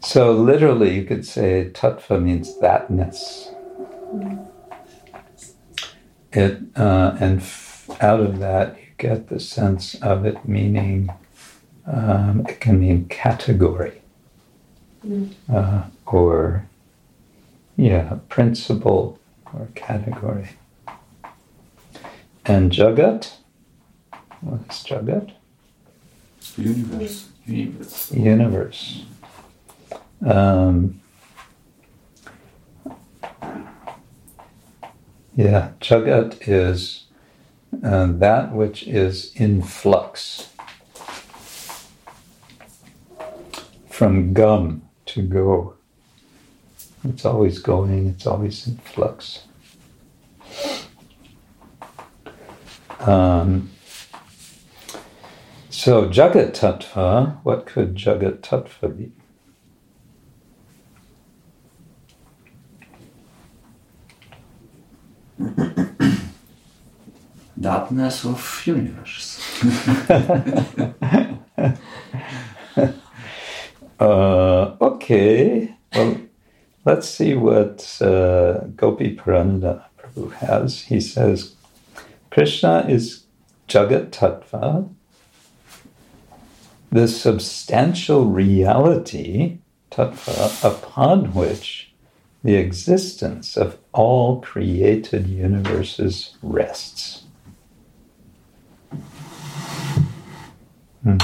So 0.00 0.32
literally, 0.32 0.94
you 0.94 1.04
could 1.04 1.26
say 1.26 1.70
tattva 1.72 2.22
means 2.22 2.54
thatness. 2.58 3.50
It 6.32 6.58
uh, 6.76 7.16
and 7.20 7.40
f- 7.40 7.88
out 8.00 8.20
of 8.20 8.38
that 8.40 8.76
you 8.76 8.86
get 8.98 9.28
the 9.28 9.40
sense 9.40 9.94
of 10.02 10.24
it 10.24 10.46
meaning. 10.48 11.10
Um, 11.86 12.46
it 12.48 12.60
can 12.60 12.80
mean 12.80 13.06
category, 13.08 14.00
Mm. 15.06 15.34
uh, 15.52 15.82
or 16.06 16.66
yeah, 17.76 18.18
principle 18.28 19.18
or 19.52 19.68
category. 19.74 20.50
And 22.44 22.70
jagat. 22.70 23.32
What 24.40 24.60
is 24.70 24.84
jagat? 24.84 25.32
Universe. 26.56 27.28
Universe. 27.46 28.12
universe. 28.12 29.04
Um, 30.24 31.00
yeah, 35.34 35.72
Jagat 35.80 36.48
is 36.48 37.04
uh, 37.82 38.06
that 38.12 38.52
which 38.52 38.84
is 38.84 39.32
in 39.34 39.62
flux. 39.62 40.50
From 43.88 44.32
gam 44.34 44.82
to 45.06 45.22
go. 45.22 45.73
It's 47.06 47.24
always 47.26 47.58
going, 47.58 48.06
it's 48.08 48.26
always 48.26 48.66
in 48.66 48.76
flux. 48.78 49.44
Um, 53.00 53.70
so 55.68 56.08
Jagat 56.08 56.54
Tattva, 56.58 57.38
what 57.42 57.66
could 57.66 57.94
Jagat 57.94 58.38
Tattva 58.40 58.96
be? 58.96 59.12
Darkness 67.60 68.24
of 68.24 68.62
universe. 68.66 69.40
Uh, 74.00 74.76
okay, 74.80 75.72
well, 75.94 76.20
let's 76.84 77.08
see 77.08 77.34
what 77.34 77.98
uh, 78.00 78.60
Gopi 78.76 79.16
Paranadhana 79.16 79.84
Prabhu 79.98 80.32
has. 80.34 80.82
He 80.82 81.00
says, 81.00 81.54
Krishna 82.30 82.86
is 82.88 83.24
Jagat 83.68 84.10
Tattva, 84.10 84.88
the 86.90 87.08
substantial 87.08 88.26
reality, 88.26 89.58
Tattva, 89.90 90.64
upon 90.64 91.32
which 91.32 91.92
the 92.42 92.56
existence 92.56 93.56
of 93.56 93.78
all 93.92 94.40
created 94.42 95.26
universes 95.26 96.36
rests. 96.42 97.24
Hmm. 101.02 101.16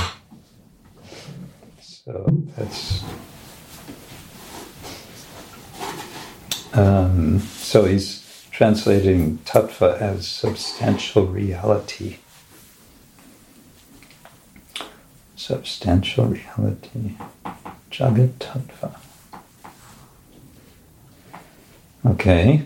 So 1.81 2.27
that's. 2.57 3.05
Um, 6.81 7.41
so 7.41 7.85
he's 7.85 8.47
translating 8.51 9.37
tattva 9.45 10.01
as 10.01 10.27
substantial 10.27 11.27
reality. 11.27 12.17
Substantial 15.37 16.25
reality. 16.25 17.17
Jagat 17.91 18.33
tattva. 18.39 18.99
Okay. 22.07 22.63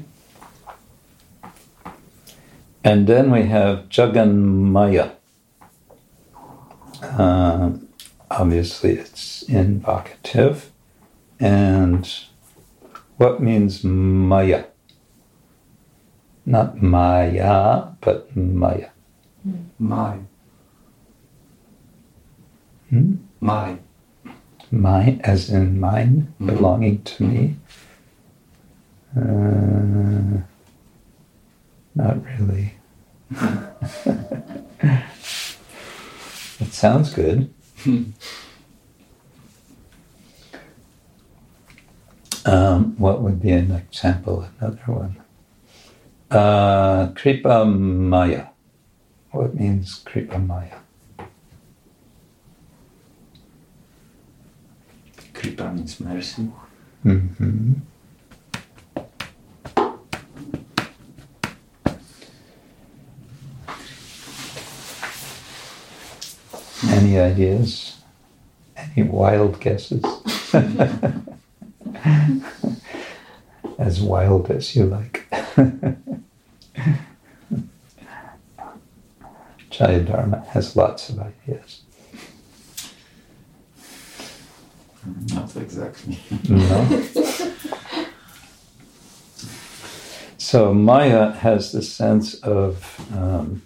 And 2.84 3.08
then 3.08 3.32
we 3.32 3.46
have 3.46 3.88
Jaganmaya. 3.88 5.10
Uh, 7.02 7.70
obviously, 8.30 8.92
it's 8.92 9.42
in 9.42 9.80
vocative. 9.80 10.66
And 11.40 12.08
what 13.16 13.40
means 13.42 13.82
Maya? 13.84 14.64
Not 16.46 16.82
Maya, 16.82 17.84
but 18.00 18.34
Maya. 18.36 18.88
My. 19.78 20.18
Hmm? 22.90 23.14
My. 23.40 23.78
Mine, 24.70 25.20
as 25.24 25.50
in 25.50 25.78
mine, 25.80 26.34
Mhm. 26.40 26.46
belonging 26.46 27.02
to 27.02 27.24
me. 27.24 27.56
Uh, 29.16 30.40
not 31.94 32.16
really. 32.38 32.74
it 36.60 36.72
sounds 36.72 37.12
good. 37.14 37.50
Um, 42.46 42.94
what 42.98 43.22
would 43.22 43.40
be 43.40 43.50
an 43.50 43.72
example? 43.72 44.46
Another 44.60 44.82
one. 44.86 45.16
Uh, 46.30 47.08
Kripa 47.14 47.64
Maya. 47.64 48.46
What 49.30 49.54
means 49.54 50.02
Kripa 50.04 50.38
Maya? 50.38 50.78
Kripa 55.32 55.72
means 55.72 56.00
mercy. 56.00 56.50
hmm 57.02 57.72
Any 66.86 67.18
ideas? 67.18 67.96
Any 68.76 69.08
wild 69.08 69.58
guesses? 69.60 70.04
as 73.78 74.00
wild 74.00 74.50
as 74.50 74.74
you 74.76 74.84
like. 74.84 75.26
Jaya 79.70 80.00
Dharma 80.00 80.44
has 80.50 80.76
lots 80.76 81.08
of 81.08 81.18
ideas. 81.18 81.82
Not 85.32 85.56
exactly. 85.56 86.18
No. 86.48 87.04
so 90.38 90.72
Maya 90.72 91.32
has 91.32 91.72
the 91.72 91.82
sense 91.82 92.34
of 92.34 93.04
um, 93.12 93.62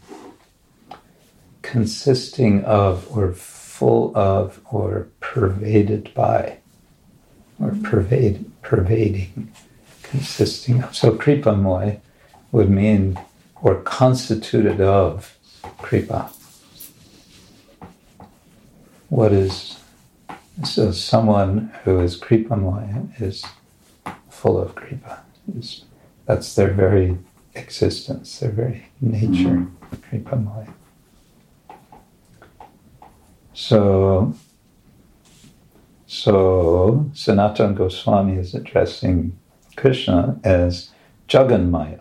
consisting 1.63 2.65
of, 2.65 3.07
or 3.17 3.33
full 3.35 4.17
of, 4.17 4.61
or 4.73 5.09
pervaded 5.21 6.13
by, 6.15 6.58
or 7.61 7.77
pervade, 7.83 8.51
pervading, 8.63 9.53
consisting 10.03 10.83
of. 10.83 10.95
So 10.95 11.13
Kripamoy 11.13 12.01
would 12.53 12.71
mean, 12.71 13.19
or 13.63 13.77
constituted 13.83 14.81
of 14.81 15.37
Kripa. 15.79 16.31
what 19.09 19.33
is 19.33 19.79
so 20.65 20.91
someone 20.91 21.73
who 21.85 22.01
is 22.01 22.21
kripamoya 22.21 23.21
is 23.21 23.45
full 24.29 24.59
of 24.59 24.75
kripa. 24.75 25.21
Is 25.57 25.85
that's 26.27 26.55
their 26.55 26.73
very 26.73 27.17
existence, 27.55 28.39
their 28.39 28.51
very 28.51 28.87
nature, 29.01 29.57
mm-hmm. 29.57 30.17
kripamoya. 30.17 30.73
So 33.55 34.35
so 36.09 37.11
Sanatana 37.13 37.77
Goswami 37.77 38.39
is 38.39 38.55
addressing 38.55 39.39
Krishna 39.77 40.41
as 40.43 40.91
Jaganmaya. 41.29 42.01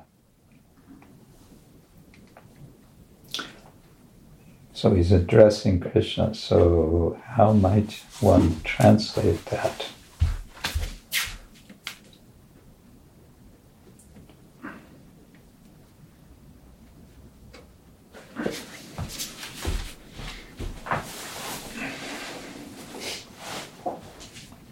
So 4.71 4.95
he's 4.95 5.11
addressing 5.11 5.81
Krishna. 5.81 6.33
So 6.33 7.19
how 7.25 7.51
might 7.51 8.01
one 8.21 8.61
translate 8.63 9.43
that? 9.47 9.87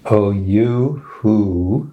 Oh, 0.08 0.30
you 0.30 1.02
who. 1.04 1.91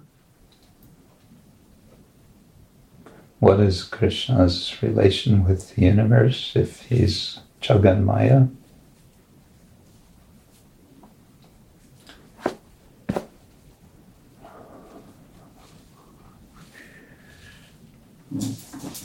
What 3.39 3.59
is 3.59 3.83
Krishna's 3.83 4.81
relation 4.81 5.43
with 5.43 5.75
the 5.75 5.81
universe 5.81 6.55
if 6.55 6.83
he's 6.83 7.39
Jaganmaya? 7.61 8.49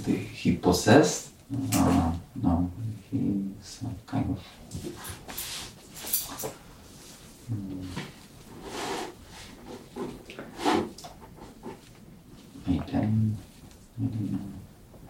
He 0.06 0.56
possessed? 0.56 1.30
Uh, 1.74 2.12
no, 2.42 2.70
he's 3.10 3.82
uh, 3.84 3.88
kind 4.06 4.30
of. 4.30 4.42
Hmm. 7.48 7.86
Maintain. 12.66 13.36
maybe 13.98 14.30
no. 14.30 14.38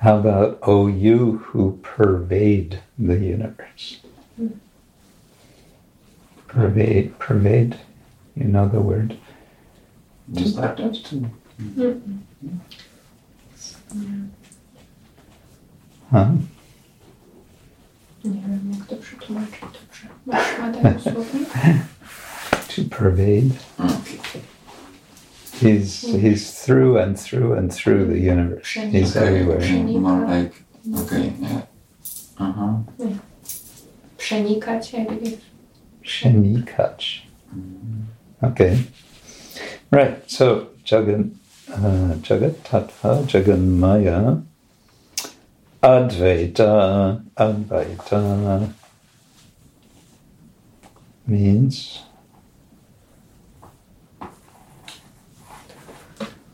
How 0.08 0.16
about, 0.16 0.58
oh, 0.62 0.86
you 0.86 1.36
who 1.36 1.78
pervade 1.82 2.80
the 2.98 3.18
universe? 3.18 4.00
Pervade, 6.46 7.18
pervade, 7.18 7.76
you 8.34 8.44
know 8.44 8.66
the 8.68 8.80
word. 8.80 9.18
Was 10.30 10.56
that 10.56 10.78
that 10.78 10.94
too? 10.94 11.28
Huh? 16.10 16.30
Nie 18.24 18.40
wiem, 18.40 18.72
jak 18.78 18.86
to 18.86 18.96
przetłumaczyć 18.96 19.60
dobrze. 19.60 20.08
Masz 20.26 20.58
Mateusz 20.58 21.02
słowo? 21.02 21.38
To 22.76 22.96
pervade. 22.96 23.54
Okay. 25.58 25.72
He's 25.78 26.02
he's 26.02 26.54
through 26.54 26.98
and 26.98 27.18
through 27.18 27.54
and 27.54 27.72
through 27.72 28.06
the 28.06 28.18
universe. 28.20 28.68
He's 28.70 29.16
Okay, 29.16 29.26
everywhere. 29.26 29.56
okay, 29.58 29.82
more 29.82 30.26
like. 30.26 30.54
Okay, 31.02 31.32
yeah. 31.40 31.62
Uh 32.38 32.52
huh. 32.52 32.76
Przenikać, 34.18 34.92
jak 34.92 35.08
wiesz. 35.20 35.40
Shenikach. 36.02 37.22
Okay. 38.42 38.78
Right. 39.90 40.30
So 40.30 40.66
Jagan 40.84 41.30
uh, 41.72 42.14
Jagat 42.22 42.54
Tattva, 42.62 43.22
Jagan 43.26 43.78
Maya, 43.78 44.36
Advaita, 45.82 47.20
Advaita 47.36 48.72
means 51.26 52.02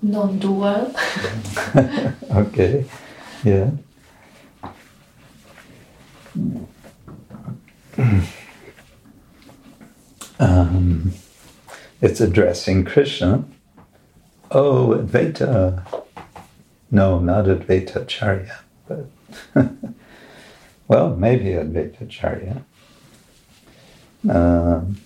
Non-dual. 0.05 0.95
okay. 2.31 2.85
Yeah. 3.43 3.71
Um, 10.39 11.13
it's 12.03 12.21
addressing 12.21 12.85
Krishna. 12.85 13.45
Oh, 14.51 14.89
Advaita. 14.89 15.87
No, 16.91 17.19
not 17.19 17.47
Advaita 17.47 18.05
Charya, 18.05 18.59
but 18.87 19.07
well, 20.87 21.17
maybe 21.17 21.47
Advaita 21.47 22.07
Charya. 22.09 22.63
Um, 24.31 25.01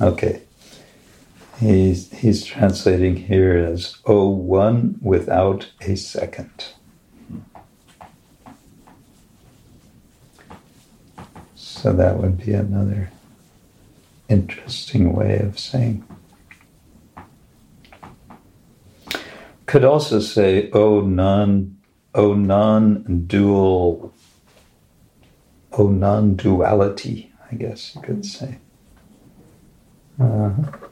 okay. 0.00 0.42
He's, 1.62 2.10
he's 2.10 2.44
translating 2.44 3.14
here 3.14 3.56
as, 3.56 3.98
oh, 4.04 4.28
one 4.28 4.98
without 5.00 5.70
a 5.80 5.94
second. 5.94 6.50
So 11.54 11.92
that 11.92 12.16
would 12.16 12.44
be 12.44 12.52
another 12.52 13.12
interesting 14.28 15.12
way 15.12 15.38
of 15.38 15.56
saying. 15.56 16.04
Could 19.66 19.84
also 19.84 20.18
say, 20.18 20.68
oh, 20.72 21.02
non, 21.02 21.78
oh, 22.12 22.34
non-dual, 22.34 24.12
oh, 25.74 25.88
non-duality, 25.88 27.32
I 27.52 27.54
guess 27.54 27.94
you 27.94 28.02
could 28.02 28.26
say. 28.26 28.58
Uh-huh. 30.18 30.88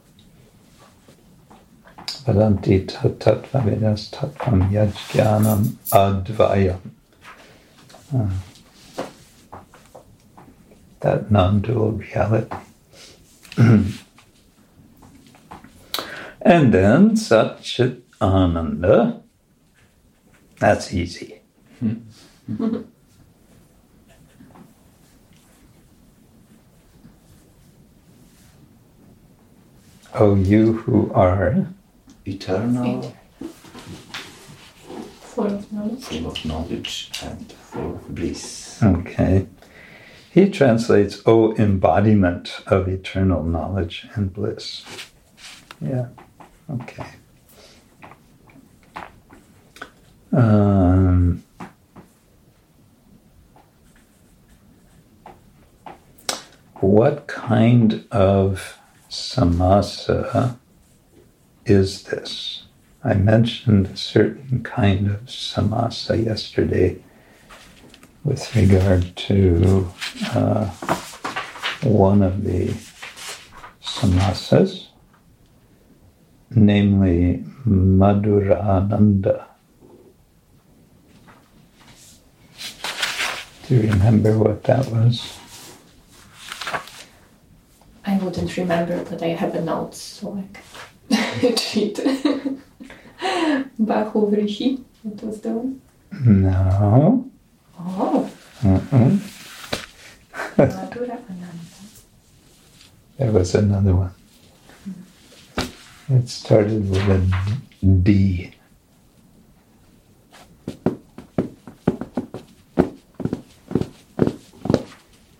Yajnanam 4.69 5.73
advayam. 5.91 6.79
Uh, 8.13 8.29
that 10.99 11.31
non-dual 11.31 11.93
reality. 11.93 12.55
and 13.57 13.93
then 16.71 17.15
Satchit 17.15 18.01
Ananda. 18.21 19.23
That's 20.59 20.93
easy. 20.93 21.41
oh, 30.13 30.35
you 30.35 30.73
who 30.73 31.11
are 31.13 31.65
Eternal, 32.25 33.15
Full 35.21 35.45
of 35.47 35.71
knowledge. 35.71 36.03
full 36.03 36.27
of 36.27 36.45
knowledge 36.45 37.09
and 37.23 37.51
full 37.51 37.95
of 37.95 38.13
bliss. 38.15 38.81
Okay. 38.83 39.47
He 40.29 40.49
translates, 40.49 41.21
O 41.25 41.53
embodiment 41.55 42.61
of 42.67 42.87
eternal 42.87 43.43
knowledge 43.43 44.07
and 44.15 44.31
bliss. 44.33 44.83
Yeah. 45.81 46.07
Okay. 46.69 47.05
Um, 50.33 51.43
what 56.75 57.27
kind 57.27 58.05
of 58.11 58.77
samasa 59.09 60.57
is 61.65 62.03
this? 62.03 62.63
I 63.03 63.15
mentioned 63.15 63.87
a 63.87 63.97
certain 63.97 64.63
kind 64.63 65.07
of 65.07 65.21
samasa 65.21 66.23
yesterday 66.23 67.01
with 68.23 68.55
regard 68.55 69.15
to 69.15 69.91
uh, 70.33 70.65
one 71.81 72.21
of 72.21 72.43
the 72.43 72.67
samasas, 73.81 74.87
namely 76.51 77.43
Madhurananda. 77.65 79.45
Do 83.67 83.75
you 83.75 83.89
remember 83.89 84.37
what 84.37 84.63
that 84.65 84.87
was? 84.89 85.39
I 88.05 88.17
wouldn't 88.17 88.57
remember, 88.57 89.03
but 89.05 89.23
I 89.23 89.29
have 89.29 89.55
a 89.55 89.61
note, 89.61 89.95
so 89.95 90.33
I 90.33 90.43
can 90.53 90.63
cheat. 91.55 91.95
Bahu 93.79 94.31
Vrihi, 94.31 94.83
what 95.03 95.23
was 95.23 95.41
the 95.41 95.49
one? 95.49 95.81
No. 96.11 97.29
Oh, 97.79 98.29
Mm-mm. 98.61 99.19
There 103.17 103.31
was 103.31 103.55
another 103.55 103.95
one. 103.95 104.11
It 106.09 106.27
started 106.29 106.89
with 106.89 107.09
a 107.09 107.83
D. 107.83 108.51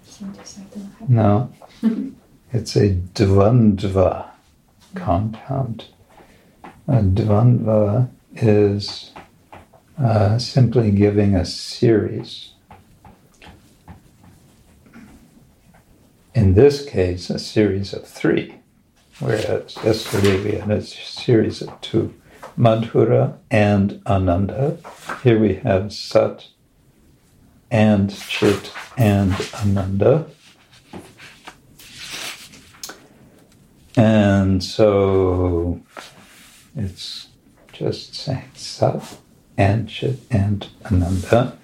Seems 0.06 0.60
I 0.60 0.64
don't. 0.74 1.10
No, 1.10 1.52
it's 2.54 2.76
a 2.78 2.90
dvandva 2.96 4.31
compound. 4.96 5.86
A 6.88 7.02
dvandva 7.02 8.10
is 8.36 9.12
uh, 9.98 10.38
simply 10.38 10.92
giving 10.92 11.36
a 11.36 11.46
series. 11.46 12.54
In 16.34 16.54
this 16.54 16.86
case, 16.86 17.30
a 17.30 17.40
series 17.40 17.94
of 17.94 18.08
three, 18.08 18.56
whereas 19.20 19.76
yesterday 19.84 20.42
we 20.44 20.52
had 20.58 20.72
a 20.72 20.82
series 20.82 21.62
of 21.62 21.80
two 21.82 22.14
Madhura 22.58 23.38
and 23.50 24.02
Ananda. 24.06 24.78
Here 25.24 25.40
we 25.40 25.56
have 25.56 25.94
Sat 25.94 26.48
and 27.70 28.16
Chit 28.28 28.72
and 28.98 29.34
Ananda. 29.56 30.28
And 33.98 34.64
so 34.64 35.82
it's 36.76 37.28
just 37.74 38.16
saying 38.16 38.52
Sat 38.54 39.18
and 39.58 39.90
Chit 39.90 40.20
and 40.32 40.68
Ananda. 40.86 41.58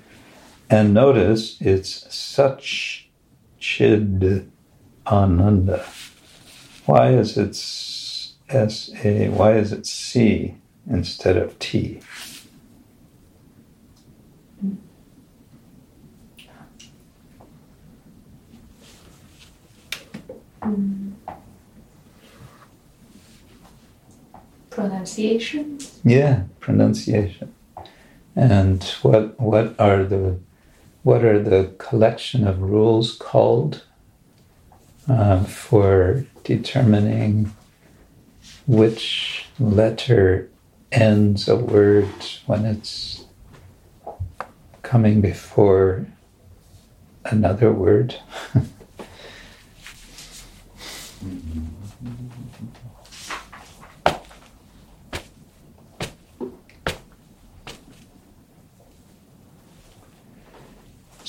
And 0.69 0.93
notice 0.93 1.57
it's 1.61 2.13
such 2.13 3.09
Chid 3.59 4.51
Ananda. 5.05 5.85
Why 6.85 7.11
is 7.13 7.37
it 7.37 7.55
S 8.49 8.91
A? 9.03 9.29
Why 9.29 9.53
is 9.53 9.71
it 9.71 9.85
C 9.85 10.55
instead 10.89 11.37
of 11.37 11.57
T? 11.59 12.01
Hmm. 20.61 21.06
Pronunciation. 24.77 25.79
Yeah, 26.03 26.43
pronunciation. 26.59 27.51
And 28.35 28.83
what 29.01 29.39
what 29.39 29.73
are 29.79 30.03
the 30.03 30.37
what 31.01 31.25
are 31.25 31.41
the 31.41 31.73
collection 31.79 32.45
of 32.45 32.61
rules 32.61 33.15
called 33.17 33.83
uh, 35.09 35.45
for 35.45 36.27
determining 36.43 37.55
which 38.67 39.47
letter 39.59 40.47
ends 40.91 41.47
a 41.47 41.55
word 41.55 42.13
when 42.45 42.63
it's 42.63 43.25
coming 44.83 45.21
before 45.21 46.05
another 47.25 47.71
word? 47.71 48.13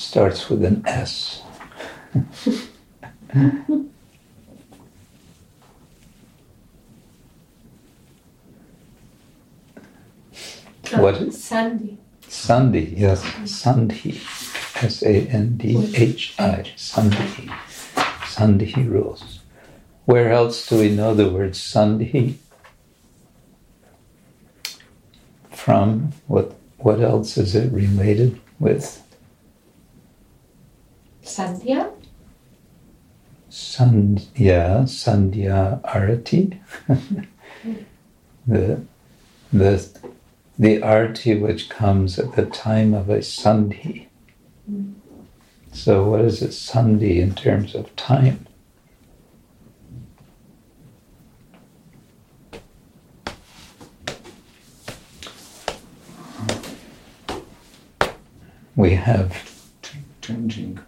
Starts 0.09 0.49
with 0.49 0.65
an 0.65 0.81
S. 0.87 1.43
Oh, 10.91 11.03
what? 11.03 11.21
Oh, 11.21 11.29
Sandy. 11.29 11.99
Sandhi, 12.23 12.97
yes, 12.97 13.21
Sandhi. 13.43 14.17
S 14.83 15.03
A 15.03 15.27
N 15.27 15.57
D 15.57 15.93
H 15.95 16.33
I. 16.39 16.63
Sandhi. 16.75 17.47
Sandhi 18.23 18.89
rules. 18.89 19.41
Where 20.05 20.31
else 20.31 20.67
do 20.67 20.79
we 20.79 20.89
know 20.89 21.13
the 21.13 21.29
word 21.29 21.51
Sandhi? 21.51 22.37
From 25.51 26.13
what 26.25 26.55
what 26.79 26.99
else 26.99 27.37
is 27.37 27.53
it 27.53 27.71
related 27.71 28.41
with? 28.59 29.03
Sandhya. 31.29 31.91
Sand 33.49 34.27
yeah, 34.35 34.81
Sandhya 34.85 35.79
Arati. 35.83 36.57
the 38.47 38.81
the 39.53 40.11
the 40.57 40.81
arti 40.81 41.35
which 41.35 41.69
comes 41.69 42.17
at 42.17 42.35
the 42.35 42.45
time 42.47 42.95
of 42.95 43.09
a 43.09 43.19
sandhi. 43.19 44.07
So 45.71 46.09
what 46.09 46.21
is 46.21 46.41
a 46.41 46.47
sandhi 46.47 47.19
in 47.19 47.35
terms 47.35 47.75
of 47.75 47.95
time? 47.95 48.47
We 58.75 58.95
have 58.95 59.49
Changing 60.29 60.79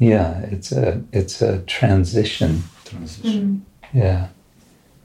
yeah, 0.00 0.40
it's 0.50 0.72
a 0.72 1.02
it's 1.12 1.40
a 1.42 1.58
transition. 1.62 2.62
transition. 2.84 3.64
Yeah. 3.92 4.28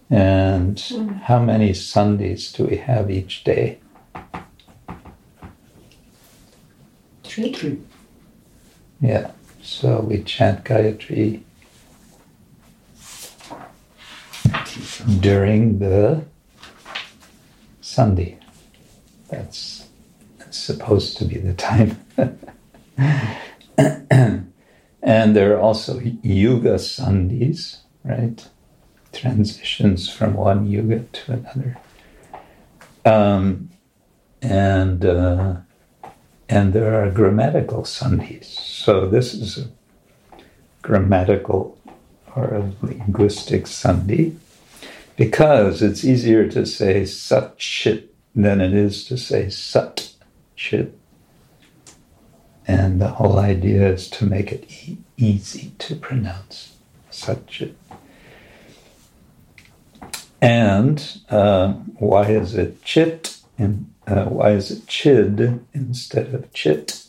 And 0.10 0.78
Mm. 0.78 1.22
how 1.24 1.40
many 1.40 1.72
sandhis 1.72 2.56
do 2.56 2.66
we 2.66 2.78
have 2.78 3.12
each 3.12 3.44
day? 3.44 3.80
Three. 7.24 7.54
Three. 7.54 7.80
Yeah. 9.02 9.32
So 9.62 10.02
we 10.02 10.24
chant 10.24 10.64
Gayatri 10.64 11.42
during 15.20 15.80
the 15.80 16.24
sandhi. 17.82 18.38
That's 19.30 19.88
supposed 20.52 21.18
to 21.18 21.26
be 21.26 21.38
the 21.38 21.54
time. 21.54 21.98
and 25.02 25.36
there 25.36 25.56
are 25.56 25.60
also 25.60 26.00
Yuga 26.00 26.76
sandhis, 26.76 27.78
right? 28.04 28.48
Transitions 29.14 30.10
from 30.10 30.34
one 30.34 30.68
Yuga 30.68 31.00
to 31.00 31.32
another. 31.34 31.78
Um, 33.06 33.70
and 34.42 35.06
uh, 35.06 35.56
and 36.50 36.74
there 36.74 37.02
are 37.02 37.10
grammatical 37.12 37.84
sandhis. 37.84 38.46
So 38.46 39.08
this 39.08 39.34
is 39.34 39.58
a 39.58 39.68
grammatical 40.82 41.78
or 42.36 42.46
a 42.54 42.72
linguistic 42.82 43.66
sandhi 43.66 44.38
because 45.16 45.82
it's 45.82 46.04
easier 46.04 46.48
to 46.50 46.66
say 46.66 47.06
sat 47.06 47.58
chit 47.58 48.14
than 48.36 48.62
it 48.62 48.74
is 48.74 49.06
to 49.06 49.18
say 49.18 49.50
sat 49.50 50.12
chit. 50.56 50.98
And 52.68 53.00
the 53.00 53.10
whole 53.10 53.38
idea 53.40 53.88
is 53.88 54.10
to 54.12 54.26
make 54.26 54.52
it 54.52 54.70
e- 54.70 54.98
easy 55.18 55.72
to 55.80 55.96
pronounce 55.96 56.76
chit. 57.48 57.78
And 60.42 61.22
uh, 61.30 61.74
why 61.98 62.26
is 62.28 62.56
it 62.56 62.84
chit? 62.84 63.38
And 63.58 63.92
uh, 64.08 64.26
why 64.26 64.52
is 64.52 64.72
it 64.72 64.88
chid 64.88 65.66
instead 65.74 66.34
of 66.34 66.52
chit? 66.54 67.06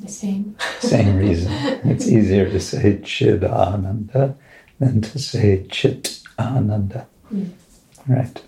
The 0.00 0.08
same. 0.08 0.56
Same 0.80 1.16
reason. 1.24 1.52
It's 1.84 2.06
easier 2.06 2.48
to 2.48 2.60
say 2.60 3.00
chid 3.02 3.44
ananda 3.44 4.36
than 4.78 5.00
to 5.02 5.18
say 5.18 5.66
chit 5.68 6.20
ananda. 6.38 7.06
Mm. 7.32 7.50
Right. 8.06 8.42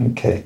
Okay. 0.00 0.44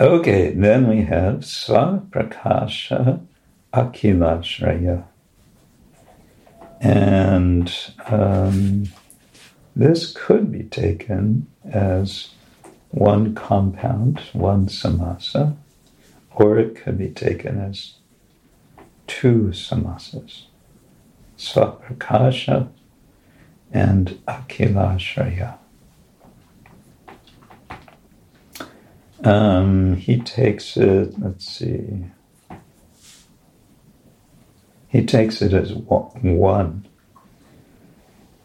Okay, 0.00 0.52
then 0.52 0.88
we 0.88 1.02
have 1.02 1.40
Svaprakasha 1.40 3.20
Akilashraya. 3.72 5.04
And 6.80 7.72
um, 8.06 8.84
this 9.74 10.12
could 10.12 10.52
be 10.52 10.64
taken 10.64 11.46
as 11.64 12.30
one 12.90 13.34
compound, 13.34 14.20
one 14.32 14.66
samasa, 14.66 15.56
or 16.32 16.58
it 16.58 16.76
could 16.76 16.98
be 16.98 17.10
taken 17.10 17.58
as 17.58 17.94
two 19.06 19.50
samasas, 19.52 20.44
Svaprakasha 21.36 22.68
and 23.72 24.20
Akilashraya. 24.28 25.58
Um, 29.22 29.96
he 29.96 30.18
takes 30.18 30.76
it, 30.76 31.18
let's 31.18 31.46
see, 31.46 32.06
he 34.88 35.04
takes 35.04 35.40
it 35.42 35.52
as 35.52 35.72
one. 35.72 36.86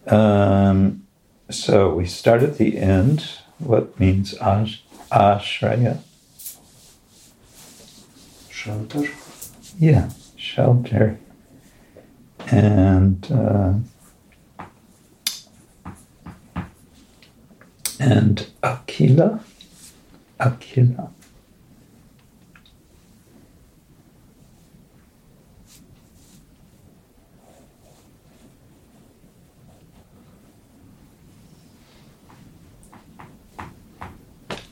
Um, 0.08 1.06
so 1.50 1.94
we 1.94 2.06
start 2.06 2.44
at 2.44 2.58
the 2.58 2.78
end. 2.78 3.40
What 3.60 4.00
means 4.00 4.34
ash, 4.38 4.84
ashraya? 5.12 6.00
Shelter. 8.50 9.08
Yeah, 9.78 10.10
shelter. 10.36 11.20
And 12.48 13.28
uh, 13.32 13.74
and 18.00 18.48
akila, 18.64 19.44
akila. 20.40 21.12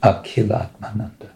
Akhilatmananda. 0.02 1.28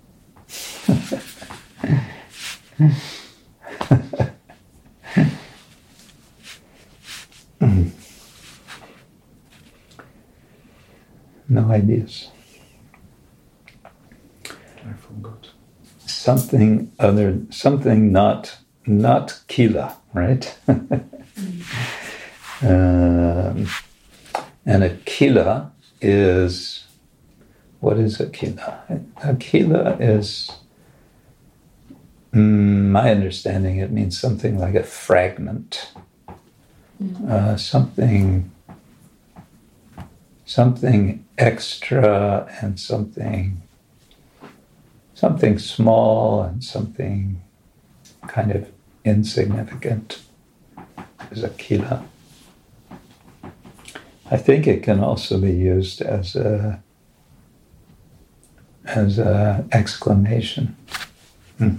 no 11.49 11.69
ideas. 11.73 12.31
I 12.37 12.40
Something 16.21 16.91
other, 16.99 17.41
something 17.49 18.11
not 18.11 18.57
not 18.85 19.41
kila, 19.47 19.97
right? 20.13 20.55
um, 22.61 23.67
and 24.65 24.83
a 24.83 24.97
kila 25.05 25.71
is 25.99 26.85
what 27.79 27.97
is 27.97 28.19
a 28.19 28.29
kila? 28.29 28.83
A 29.23 29.35
kila 29.35 29.97
is, 29.97 30.51
mm, 32.31 32.85
my 32.91 33.09
understanding, 33.09 33.79
it 33.79 33.91
means 33.91 34.19
something 34.19 34.59
like 34.59 34.75
a 34.75 34.83
fragment, 34.83 35.91
uh, 37.27 37.57
something, 37.57 38.51
something 40.45 41.25
extra, 41.39 42.47
and 42.61 42.79
something, 42.79 43.63
something 45.21 45.59
small, 45.59 46.41
and 46.41 46.63
something 46.63 47.39
kind 48.27 48.51
of 48.51 48.67
insignificant 49.05 50.19
is 51.29 51.43
a 51.43 51.49
kila. 51.49 52.03
I 54.31 54.37
think 54.37 54.65
it 54.65 54.81
can 54.81 54.99
also 54.99 55.39
be 55.39 55.51
used 55.51 56.01
as 56.01 56.35
a 56.35 56.81
as 58.85 59.19
an 59.19 59.69
exclamation. 59.71 60.75
Hmm. 61.59 61.75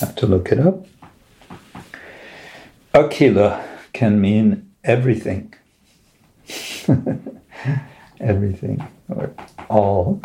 Have 0.00 0.14
to 0.16 0.26
look 0.26 0.50
it 0.50 0.58
up. 0.58 0.86
Akila 2.94 3.62
can 3.92 4.18
mean 4.18 4.70
everything. 4.82 5.52
everything 8.18 8.88
or 9.10 9.34
all. 9.68 10.22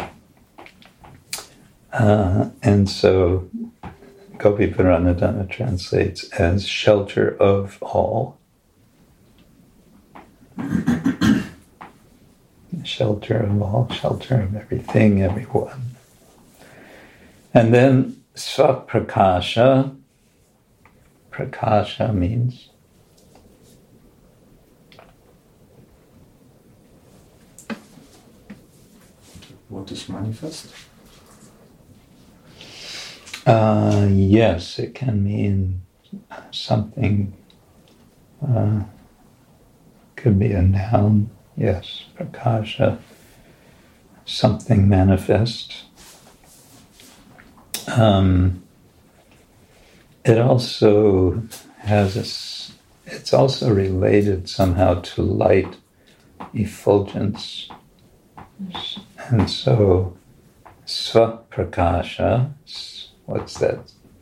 Uh, 1.94 2.50
and 2.64 2.90
so 2.90 3.50
Gopi 4.38 4.68
Paranadhana 4.68 5.50
translates 5.50 6.30
as 6.32 6.68
shelter 6.68 7.36
of 7.38 7.82
all. 7.82 8.38
shelter 12.84 13.38
of 13.38 13.62
all, 13.62 13.90
shelter 13.90 14.42
of 14.42 14.56
everything, 14.56 15.22
everyone. 15.22 15.92
And 17.54 17.74
then 17.74 18.24
Svaprakasha. 18.36 19.98
Prakasha 21.32 22.14
means 22.14 22.70
What 29.70 29.90
is 29.90 30.10
manifest? 30.10 30.68
Uh, 33.46 34.08
yes, 34.10 34.78
it 34.78 34.94
can 34.94 35.24
mean 35.24 35.82
something. 36.52 37.34
Uh, 38.48 38.84
could 40.16 40.38
be 40.38 40.52
a 40.52 40.62
noun. 40.62 41.32
Yes, 41.58 42.06
prakasha. 42.16 43.00
Something 44.26 44.88
manifest. 44.88 45.86
Um, 47.88 48.64
it 50.24 50.38
also 50.38 51.42
has 51.80 52.16
a. 52.16 53.12
It's 53.14 53.34
also 53.34 53.74
related 53.74 54.48
somehow 54.48 55.02
to 55.02 55.24
light, 55.24 55.78
effulgence, 56.54 57.68
and 59.30 59.50
so 59.50 60.16
swaprakasha. 60.86 62.54
What's 63.32 63.54
that? 63.60 63.80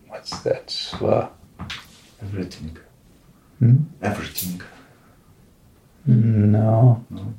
What's 0.08 0.40
that? 0.42 0.68
Swa. 0.68 1.30
Everything. 2.22 2.78
Hmm? 3.58 3.78
Everything. 4.04 4.62
No, 6.06 7.04
No. 7.10 7.34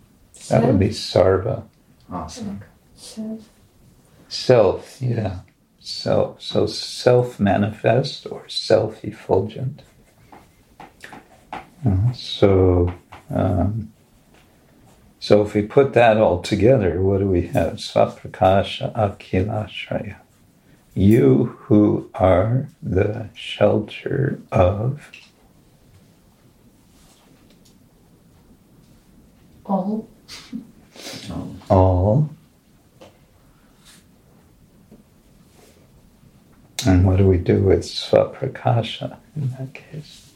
that 0.49 0.65
would 0.65 0.81
be 0.81 0.89
sarva. 0.89 1.63
Ah, 2.11 2.27
so. 2.27 2.45
Self. 2.97 3.49
Self, 4.29 4.97
yeah. 5.01 5.41
Self. 5.79 6.43
So 6.43 6.67
self 6.67 7.39
manifest 7.39 8.27
or 8.29 8.49
self 8.49 9.05
effulgent. 9.05 9.83
Uh, 11.87 12.13
so, 12.13 12.93
um, 13.31 13.93
so 15.21 15.43
if 15.43 15.55
we 15.55 15.63
put 15.63 15.93
that 15.95 16.17
all 16.17 16.43
together, 16.43 17.01
what 17.01 17.19
do 17.21 17.27
we 17.29 17.47
have? 17.49 17.75
Svaprakasha 17.75 18.93
Akhilashraya. 18.95 20.17
You 20.95 21.57
who 21.61 22.11
are 22.15 22.69
the 22.83 23.29
shelter 23.35 24.41
of 24.51 25.11
All. 29.67 30.09
All. 31.69 32.29
And 36.85 37.07
what 37.07 37.19
do 37.19 37.27
we 37.27 37.37
do 37.37 37.61
with 37.63 37.83
Svaprakasha 37.83 39.19
in 39.37 39.51
that 39.51 39.75
case? 39.75 40.30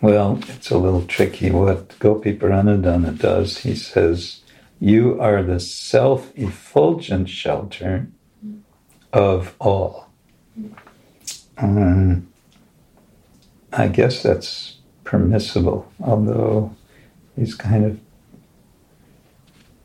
Well, 0.00 0.38
it's 0.48 0.70
a 0.70 0.78
little 0.78 1.02
tricky. 1.02 1.50
What 1.50 1.98
Gopi 1.98 2.36
Paranadhana 2.36 3.18
does, 3.18 3.58
he 3.58 3.74
says, 3.74 4.42
You 4.78 5.20
are 5.20 5.42
the 5.42 5.58
self 5.58 6.32
effulgent 6.36 7.28
shelter 7.28 8.06
of 9.12 9.56
all. 9.60 10.08
Um, 11.56 12.28
I 13.72 13.88
guess 13.88 14.22
that's 14.22 14.78
permissible, 15.02 15.90
although 16.00 16.76
he's 17.34 17.56
kind 17.56 17.84
of, 17.84 18.00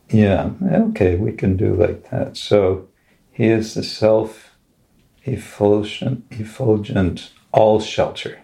yeah, 0.10 0.52
okay, 0.64 1.16
we 1.16 1.32
can 1.32 1.58
do 1.58 1.74
like 1.74 2.12
that. 2.12 2.38
So 2.38 2.88
he 3.32 3.48
is 3.48 3.74
the 3.74 3.84
self 3.84 4.52
effulgent, 5.24 6.26
effulgent 6.30 7.32
all 7.52 7.80
shelter. 7.80 8.43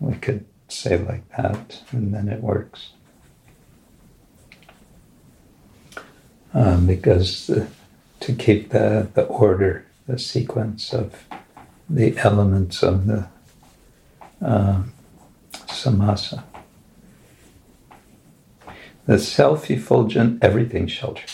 We 0.00 0.14
could 0.14 0.44
say 0.68 0.98
like 0.98 1.28
that, 1.36 1.82
and 1.92 2.12
then 2.12 2.28
it 2.28 2.42
works. 2.42 2.90
Um, 6.52 6.86
because 6.86 7.48
the, 7.48 7.68
to 8.20 8.32
keep 8.32 8.70
the, 8.70 9.08
the 9.14 9.24
order, 9.24 9.86
the 10.06 10.18
sequence 10.18 10.92
of 10.92 11.24
the 11.88 12.16
elements 12.18 12.82
of 12.82 13.06
the 13.06 13.26
um, 14.40 14.92
samasa. 15.52 16.44
The 19.06 19.18
self 19.18 19.70
effulgent 19.70 20.42
everything 20.42 20.86
shelter. 20.86 21.24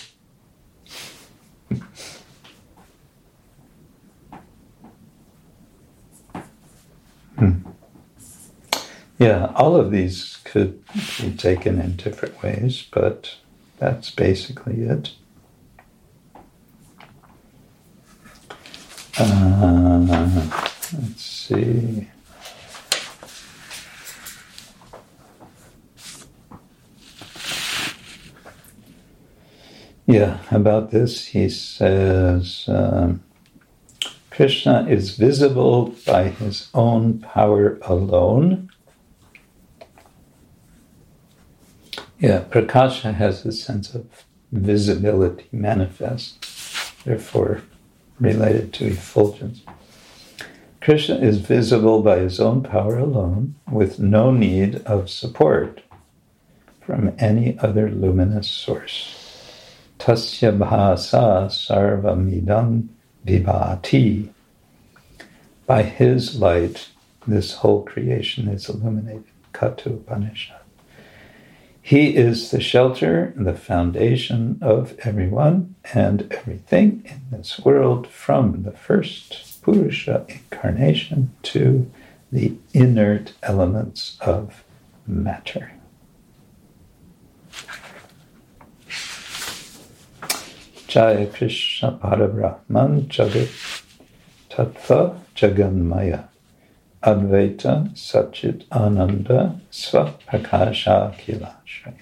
Yeah, 9.30 9.52
all 9.54 9.76
of 9.76 9.92
these 9.92 10.38
could 10.42 10.82
be 11.20 11.30
taken 11.30 11.80
in 11.80 11.94
different 11.94 12.42
ways, 12.42 12.84
but 12.90 13.36
that's 13.78 14.10
basically 14.10 14.82
it. 14.82 15.12
Uh, 19.16 20.50
let's 21.00 21.22
see. 21.22 22.08
Yeah, 30.06 30.38
about 30.50 30.90
this, 30.90 31.26
he 31.26 31.48
says 31.48 32.64
um, 32.66 33.22
Krishna 34.32 34.88
is 34.88 35.16
visible 35.16 35.94
by 36.04 36.30
his 36.30 36.68
own 36.74 37.20
power 37.20 37.78
alone. 37.82 38.70
Yeah, 42.20 42.44
Prakasha 42.50 43.14
has 43.14 43.46
a 43.46 43.52
sense 43.52 43.94
of 43.94 44.26
visibility 44.52 45.46
manifest, 45.52 47.02
therefore 47.06 47.62
related 48.18 48.74
to 48.74 48.88
effulgence. 48.88 49.62
Krishna 50.82 51.14
is 51.14 51.38
visible 51.38 52.02
by 52.02 52.18
his 52.18 52.38
own 52.38 52.62
power 52.62 52.98
alone, 52.98 53.54
with 53.70 53.98
no 53.98 54.30
need 54.32 54.82
of 54.84 55.08
support 55.08 55.80
from 56.82 57.14
any 57.18 57.58
other 57.58 57.90
luminous 57.90 58.50
source. 58.50 59.16
Tasya 59.98 60.58
bhasa 60.58 61.46
sarva 61.46 62.02
sarvamidam 62.02 62.88
vibhati. 63.26 64.28
By 65.64 65.84
his 65.84 66.38
light, 66.38 66.90
this 67.26 67.54
whole 67.54 67.82
creation 67.82 68.46
is 68.48 68.68
illuminated. 68.68 69.24
Katha 69.54 69.86
Upanishad. 69.86 70.59
He 71.90 72.14
is 72.14 72.52
the 72.52 72.60
shelter, 72.60 73.34
and 73.36 73.44
the 73.44 73.52
foundation 73.52 74.60
of 74.62 74.96
everyone 75.00 75.74
and 75.92 76.30
everything 76.30 77.02
in 77.04 77.36
this 77.36 77.58
world 77.58 78.06
from 78.06 78.62
the 78.62 78.70
first 78.70 79.60
Purusha 79.60 80.24
incarnation 80.28 81.32
to 81.42 81.90
the 82.30 82.54
inert 82.72 83.32
elements 83.42 84.18
of 84.20 84.62
matter. 85.04 85.72
Jaya 90.86 91.26
Krishna 91.26 91.98
Parabrahman 92.00 93.08
Jagat 93.08 93.82
Tattva 94.48 95.18
Jaganmaya 95.34 96.29
Advaita 97.02 97.90
Satchit 97.94 98.64
Ananda 98.70 99.60
Svaprakasha 99.70 101.14
Kilashaya. 101.16 101.94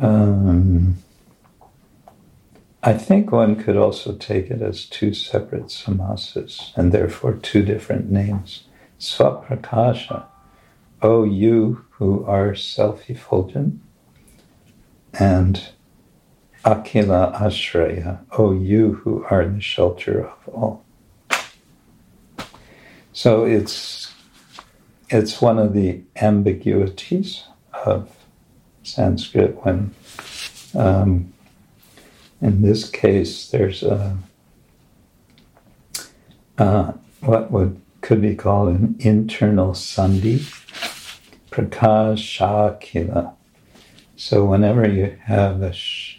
Um, 0.00 0.96
I 2.82 2.94
think 2.94 3.30
one 3.32 3.56
could 3.56 3.76
also 3.76 4.14
take 4.14 4.50
it 4.50 4.60
as 4.60 4.86
two 4.86 5.14
separate 5.14 5.66
samasas 5.66 6.76
and 6.76 6.90
therefore 6.92 7.34
two 7.34 7.62
different 7.62 8.10
names. 8.10 8.64
Svaprakasha, 8.98 10.24
O 11.02 11.24
you 11.24 11.84
who 11.90 12.24
are 12.24 12.54
self 12.54 13.08
effulgent, 13.10 13.80
and 15.12 15.68
Akila 16.64 17.38
Ashraya, 17.40 18.20
O 18.38 18.52
you 18.52 18.94
who 18.94 19.24
are 19.30 19.46
the 19.46 19.60
shelter 19.60 20.26
of 20.26 20.48
all. 20.48 20.84
So 23.12 23.44
it's 23.44 24.12
it's 25.10 25.40
one 25.40 25.58
of 25.58 25.74
the 25.74 26.00
ambiguities 26.16 27.44
of 27.84 28.10
Sanskrit 28.82 29.64
when 29.64 29.94
um, 30.74 31.32
in 32.40 32.62
this 32.62 32.88
case 32.88 33.50
there's 33.50 33.82
a 33.82 34.16
uh, 36.58 36.92
what 37.20 37.50
would 37.50 37.80
could 38.00 38.20
be 38.20 38.34
called 38.34 38.68
an 38.68 38.96
internal 38.98 39.72
sandhi 39.72 40.38
prakashakila. 41.50 43.34
So 44.16 44.44
whenever 44.44 44.88
you 44.88 45.16
have 45.24 45.62
a, 45.62 45.72
sh- 45.72 46.13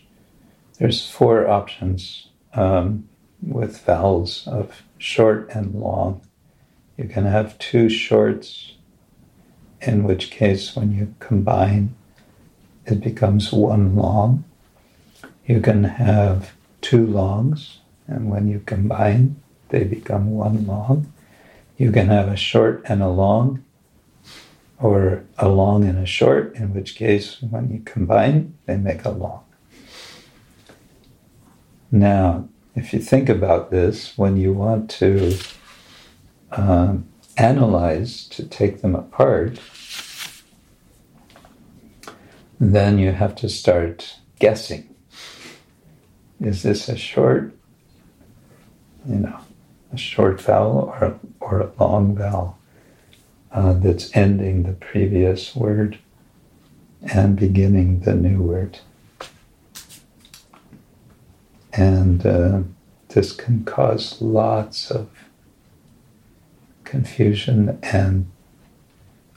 there's 0.78 1.08
four 1.08 1.48
options 1.48 2.28
um, 2.54 3.08
with 3.42 3.82
vowels 3.86 4.48
of 4.48 4.84
short 4.98 5.50
and 5.54 5.74
long. 5.76 6.22
You 6.98 7.08
can 7.08 7.26
have 7.26 7.58
two 7.60 7.90
shorts, 7.90 8.74
in 9.82 10.04
which 10.04 10.32
case 10.32 10.76
when 10.76 10.94
you 10.94 11.14
combine, 11.20 11.96
it 12.86 13.02
becomes 13.02 13.52
one 13.52 13.96
long. 13.96 14.44
You 15.46 15.62
can 15.62 15.84
have 15.84 16.54
two 16.82 17.06
longs, 17.06 17.80
and 18.08 18.30
when 18.30 18.48
you 18.48 18.62
combine, 18.66 19.42
they 19.70 19.84
become 19.84 20.32
one 20.32 20.66
long. 20.68 21.12
You 21.78 21.92
can 21.92 22.08
have 22.08 22.28
a 22.28 22.38
short 22.38 22.82
and 22.86 23.02
a 23.02 23.10
long, 23.10 23.64
or 24.80 25.24
a 25.38 25.50
long 25.50 25.84
and 25.86 25.98
a 25.98 26.06
short, 26.06 26.56
in 26.56 26.74
which 26.74 26.96
case, 26.96 27.42
when 27.42 27.72
you 27.72 27.82
combine, 27.84 28.58
they 28.66 28.78
make 28.78 29.06
a 29.06 29.10
long. 29.10 29.45
Now, 31.92 32.48
if 32.76 32.94
you 32.94 33.00
think 33.00 33.30
about 33.30 33.72
this, 33.72 34.18
when 34.18 34.38
you 34.38 34.54
want 34.54 34.90
to 34.92 35.38
um, 36.52 37.08
analyze, 37.38 38.28
to 38.30 38.46
take 38.46 38.82
them 38.82 38.96
apart, 38.96 39.60
then 42.60 42.98
you 42.98 43.12
have 43.12 43.36
to 43.36 43.50
start 43.50 44.20
guessing. 44.40 44.94
Is 46.42 46.64
this 46.64 46.90
a 46.90 46.98
short, 46.98 47.54
you 49.08 49.16
know, 49.16 49.40
a 49.94 49.98
short 49.98 50.42
vowel 50.42 50.94
or, 51.00 51.20
or 51.40 51.60
a 51.62 51.72
long 51.80 52.16
vowel? 52.16 52.58
uh, 53.56 53.74
that's 53.74 54.16
ending 54.16 54.64
the 54.64 54.74
previous 54.74 55.56
word 55.56 55.98
and 57.14 57.38
beginning 57.38 58.02
the 58.02 58.14
new 58.14 58.42
word. 58.42 58.80
And 61.76 62.26
uh, 62.26 62.60
this 63.10 63.32
can 63.32 63.66
cause 63.66 64.22
lots 64.22 64.92
of 64.92 65.10
confusion 66.84 67.80
and 67.84 68.32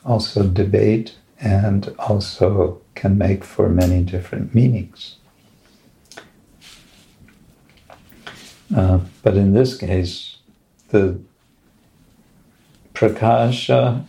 also 0.04 0.46
debate, 0.46 1.16
and 1.40 1.94
also 1.98 2.80
can 2.94 3.18
make 3.18 3.44
for 3.44 3.68
many 3.68 4.02
different 4.02 4.54
meanings. 4.54 5.16
Uh, 8.74 9.00
but 9.22 9.36
in 9.36 9.52
this 9.52 9.76
case, 9.76 10.36
the 10.88 11.18
prakasha, 12.94 14.04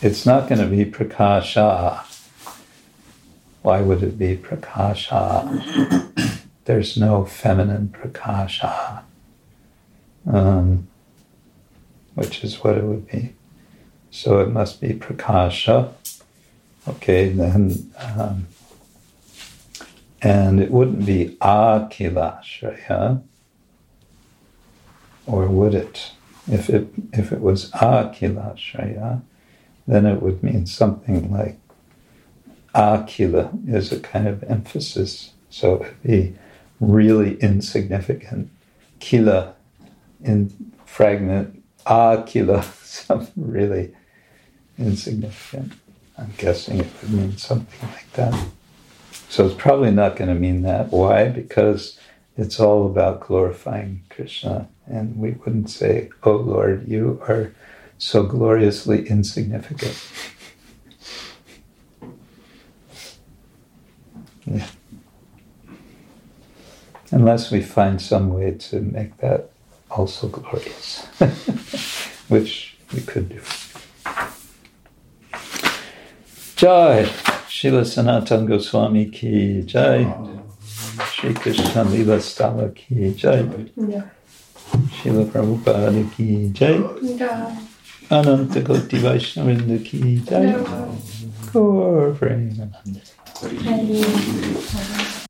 it's 0.00 0.24
not 0.24 0.48
going 0.48 0.60
to 0.60 0.66
be 0.66 0.84
prakasha. 0.90 2.04
Why 3.62 3.80
would 3.80 4.02
it 4.02 4.18
be 4.18 4.36
prakasha? 4.36 6.26
There's 6.68 6.98
no 6.98 7.24
feminine 7.24 7.88
prakasha, 7.88 9.00
um, 10.30 10.86
which 12.14 12.44
is 12.44 12.62
what 12.62 12.76
it 12.76 12.84
would 12.84 13.10
be. 13.10 13.32
So 14.10 14.40
it 14.40 14.50
must 14.50 14.78
be 14.78 14.88
prakasha. 14.90 15.94
Okay, 16.86 17.30
then, 17.30 17.90
um, 17.96 18.48
and 20.20 20.60
it 20.60 20.70
wouldn't 20.70 21.06
be 21.06 21.38
akilashaya, 21.40 23.22
or 25.24 25.46
would 25.46 25.74
it? 25.74 26.12
If 26.52 26.68
it 26.68 26.88
if 27.14 27.32
it 27.32 27.40
was 27.40 27.70
akila 27.70 28.56
shaya, 28.56 29.22
then 29.86 30.04
it 30.04 30.20
would 30.20 30.42
mean 30.42 30.66
something 30.66 31.32
like 31.32 31.58
akila 32.74 33.66
is 33.66 33.90
a 33.90 33.98
kind 33.98 34.28
of 34.28 34.42
emphasis. 34.42 35.32
So 35.48 35.76
it'd 35.80 36.02
be 36.02 36.36
really 36.80 37.36
insignificant. 37.36 38.50
Kila 39.00 39.54
in 40.22 40.72
fragment, 40.84 41.62
akila, 41.86 42.64
something 42.84 43.50
really 43.50 43.94
insignificant. 44.78 45.72
I'm 46.16 46.32
guessing 46.36 46.80
it 46.80 46.86
would 47.00 47.12
mean 47.12 47.36
something 47.36 47.88
like 47.90 48.12
that. 48.14 48.46
So 49.28 49.46
it's 49.46 49.54
probably 49.54 49.90
not 49.90 50.16
going 50.16 50.28
to 50.28 50.34
mean 50.34 50.62
that. 50.62 50.90
Why? 50.90 51.28
Because 51.28 51.98
it's 52.36 52.58
all 52.58 52.86
about 52.86 53.20
glorifying 53.20 54.02
Krishna. 54.10 54.68
And 54.86 55.16
we 55.18 55.32
wouldn't 55.32 55.70
say, 55.70 56.10
Oh 56.22 56.36
Lord, 56.36 56.88
you 56.88 57.22
are 57.28 57.52
so 57.98 58.22
gloriously 58.24 59.08
insignificant. 59.08 59.96
Yeah. 64.50 64.66
Unless 67.10 67.50
we 67.50 67.62
find 67.62 68.00
some 68.00 68.34
way 68.34 68.52
to 68.52 68.80
make 68.80 69.16
that 69.18 69.50
also 69.90 70.28
glorious, 70.28 71.06
which 72.28 72.76
we 72.92 73.00
could 73.00 73.28
do. 73.30 73.40
Jai, 76.56 77.04
Srila 77.48 77.86
Sanatan 77.86 78.46
Goswami 78.46 79.06
ki 79.06 79.62
Jai, 79.62 80.04
Shri 81.12 81.32
Krishna 81.34 81.84
Lila 81.84 82.18
Stava 82.18 82.74
ki 82.74 83.14
Jai, 83.14 83.48
Ja. 83.76 84.02
Srila 85.00 85.24
Prabhupada 85.30 86.04
ki 86.14 86.50
Jai, 86.52 86.82
Ja. 87.02 87.56
Ananta 88.10 88.60
Koti 88.62 88.98
Vaishnavinda 88.98 89.82
ki 89.84 90.20
Jai, 90.26 90.46
Ja. 90.50 90.58
Gaur 91.52 92.12
Premanand. 92.14 93.00
Hare 93.40 95.27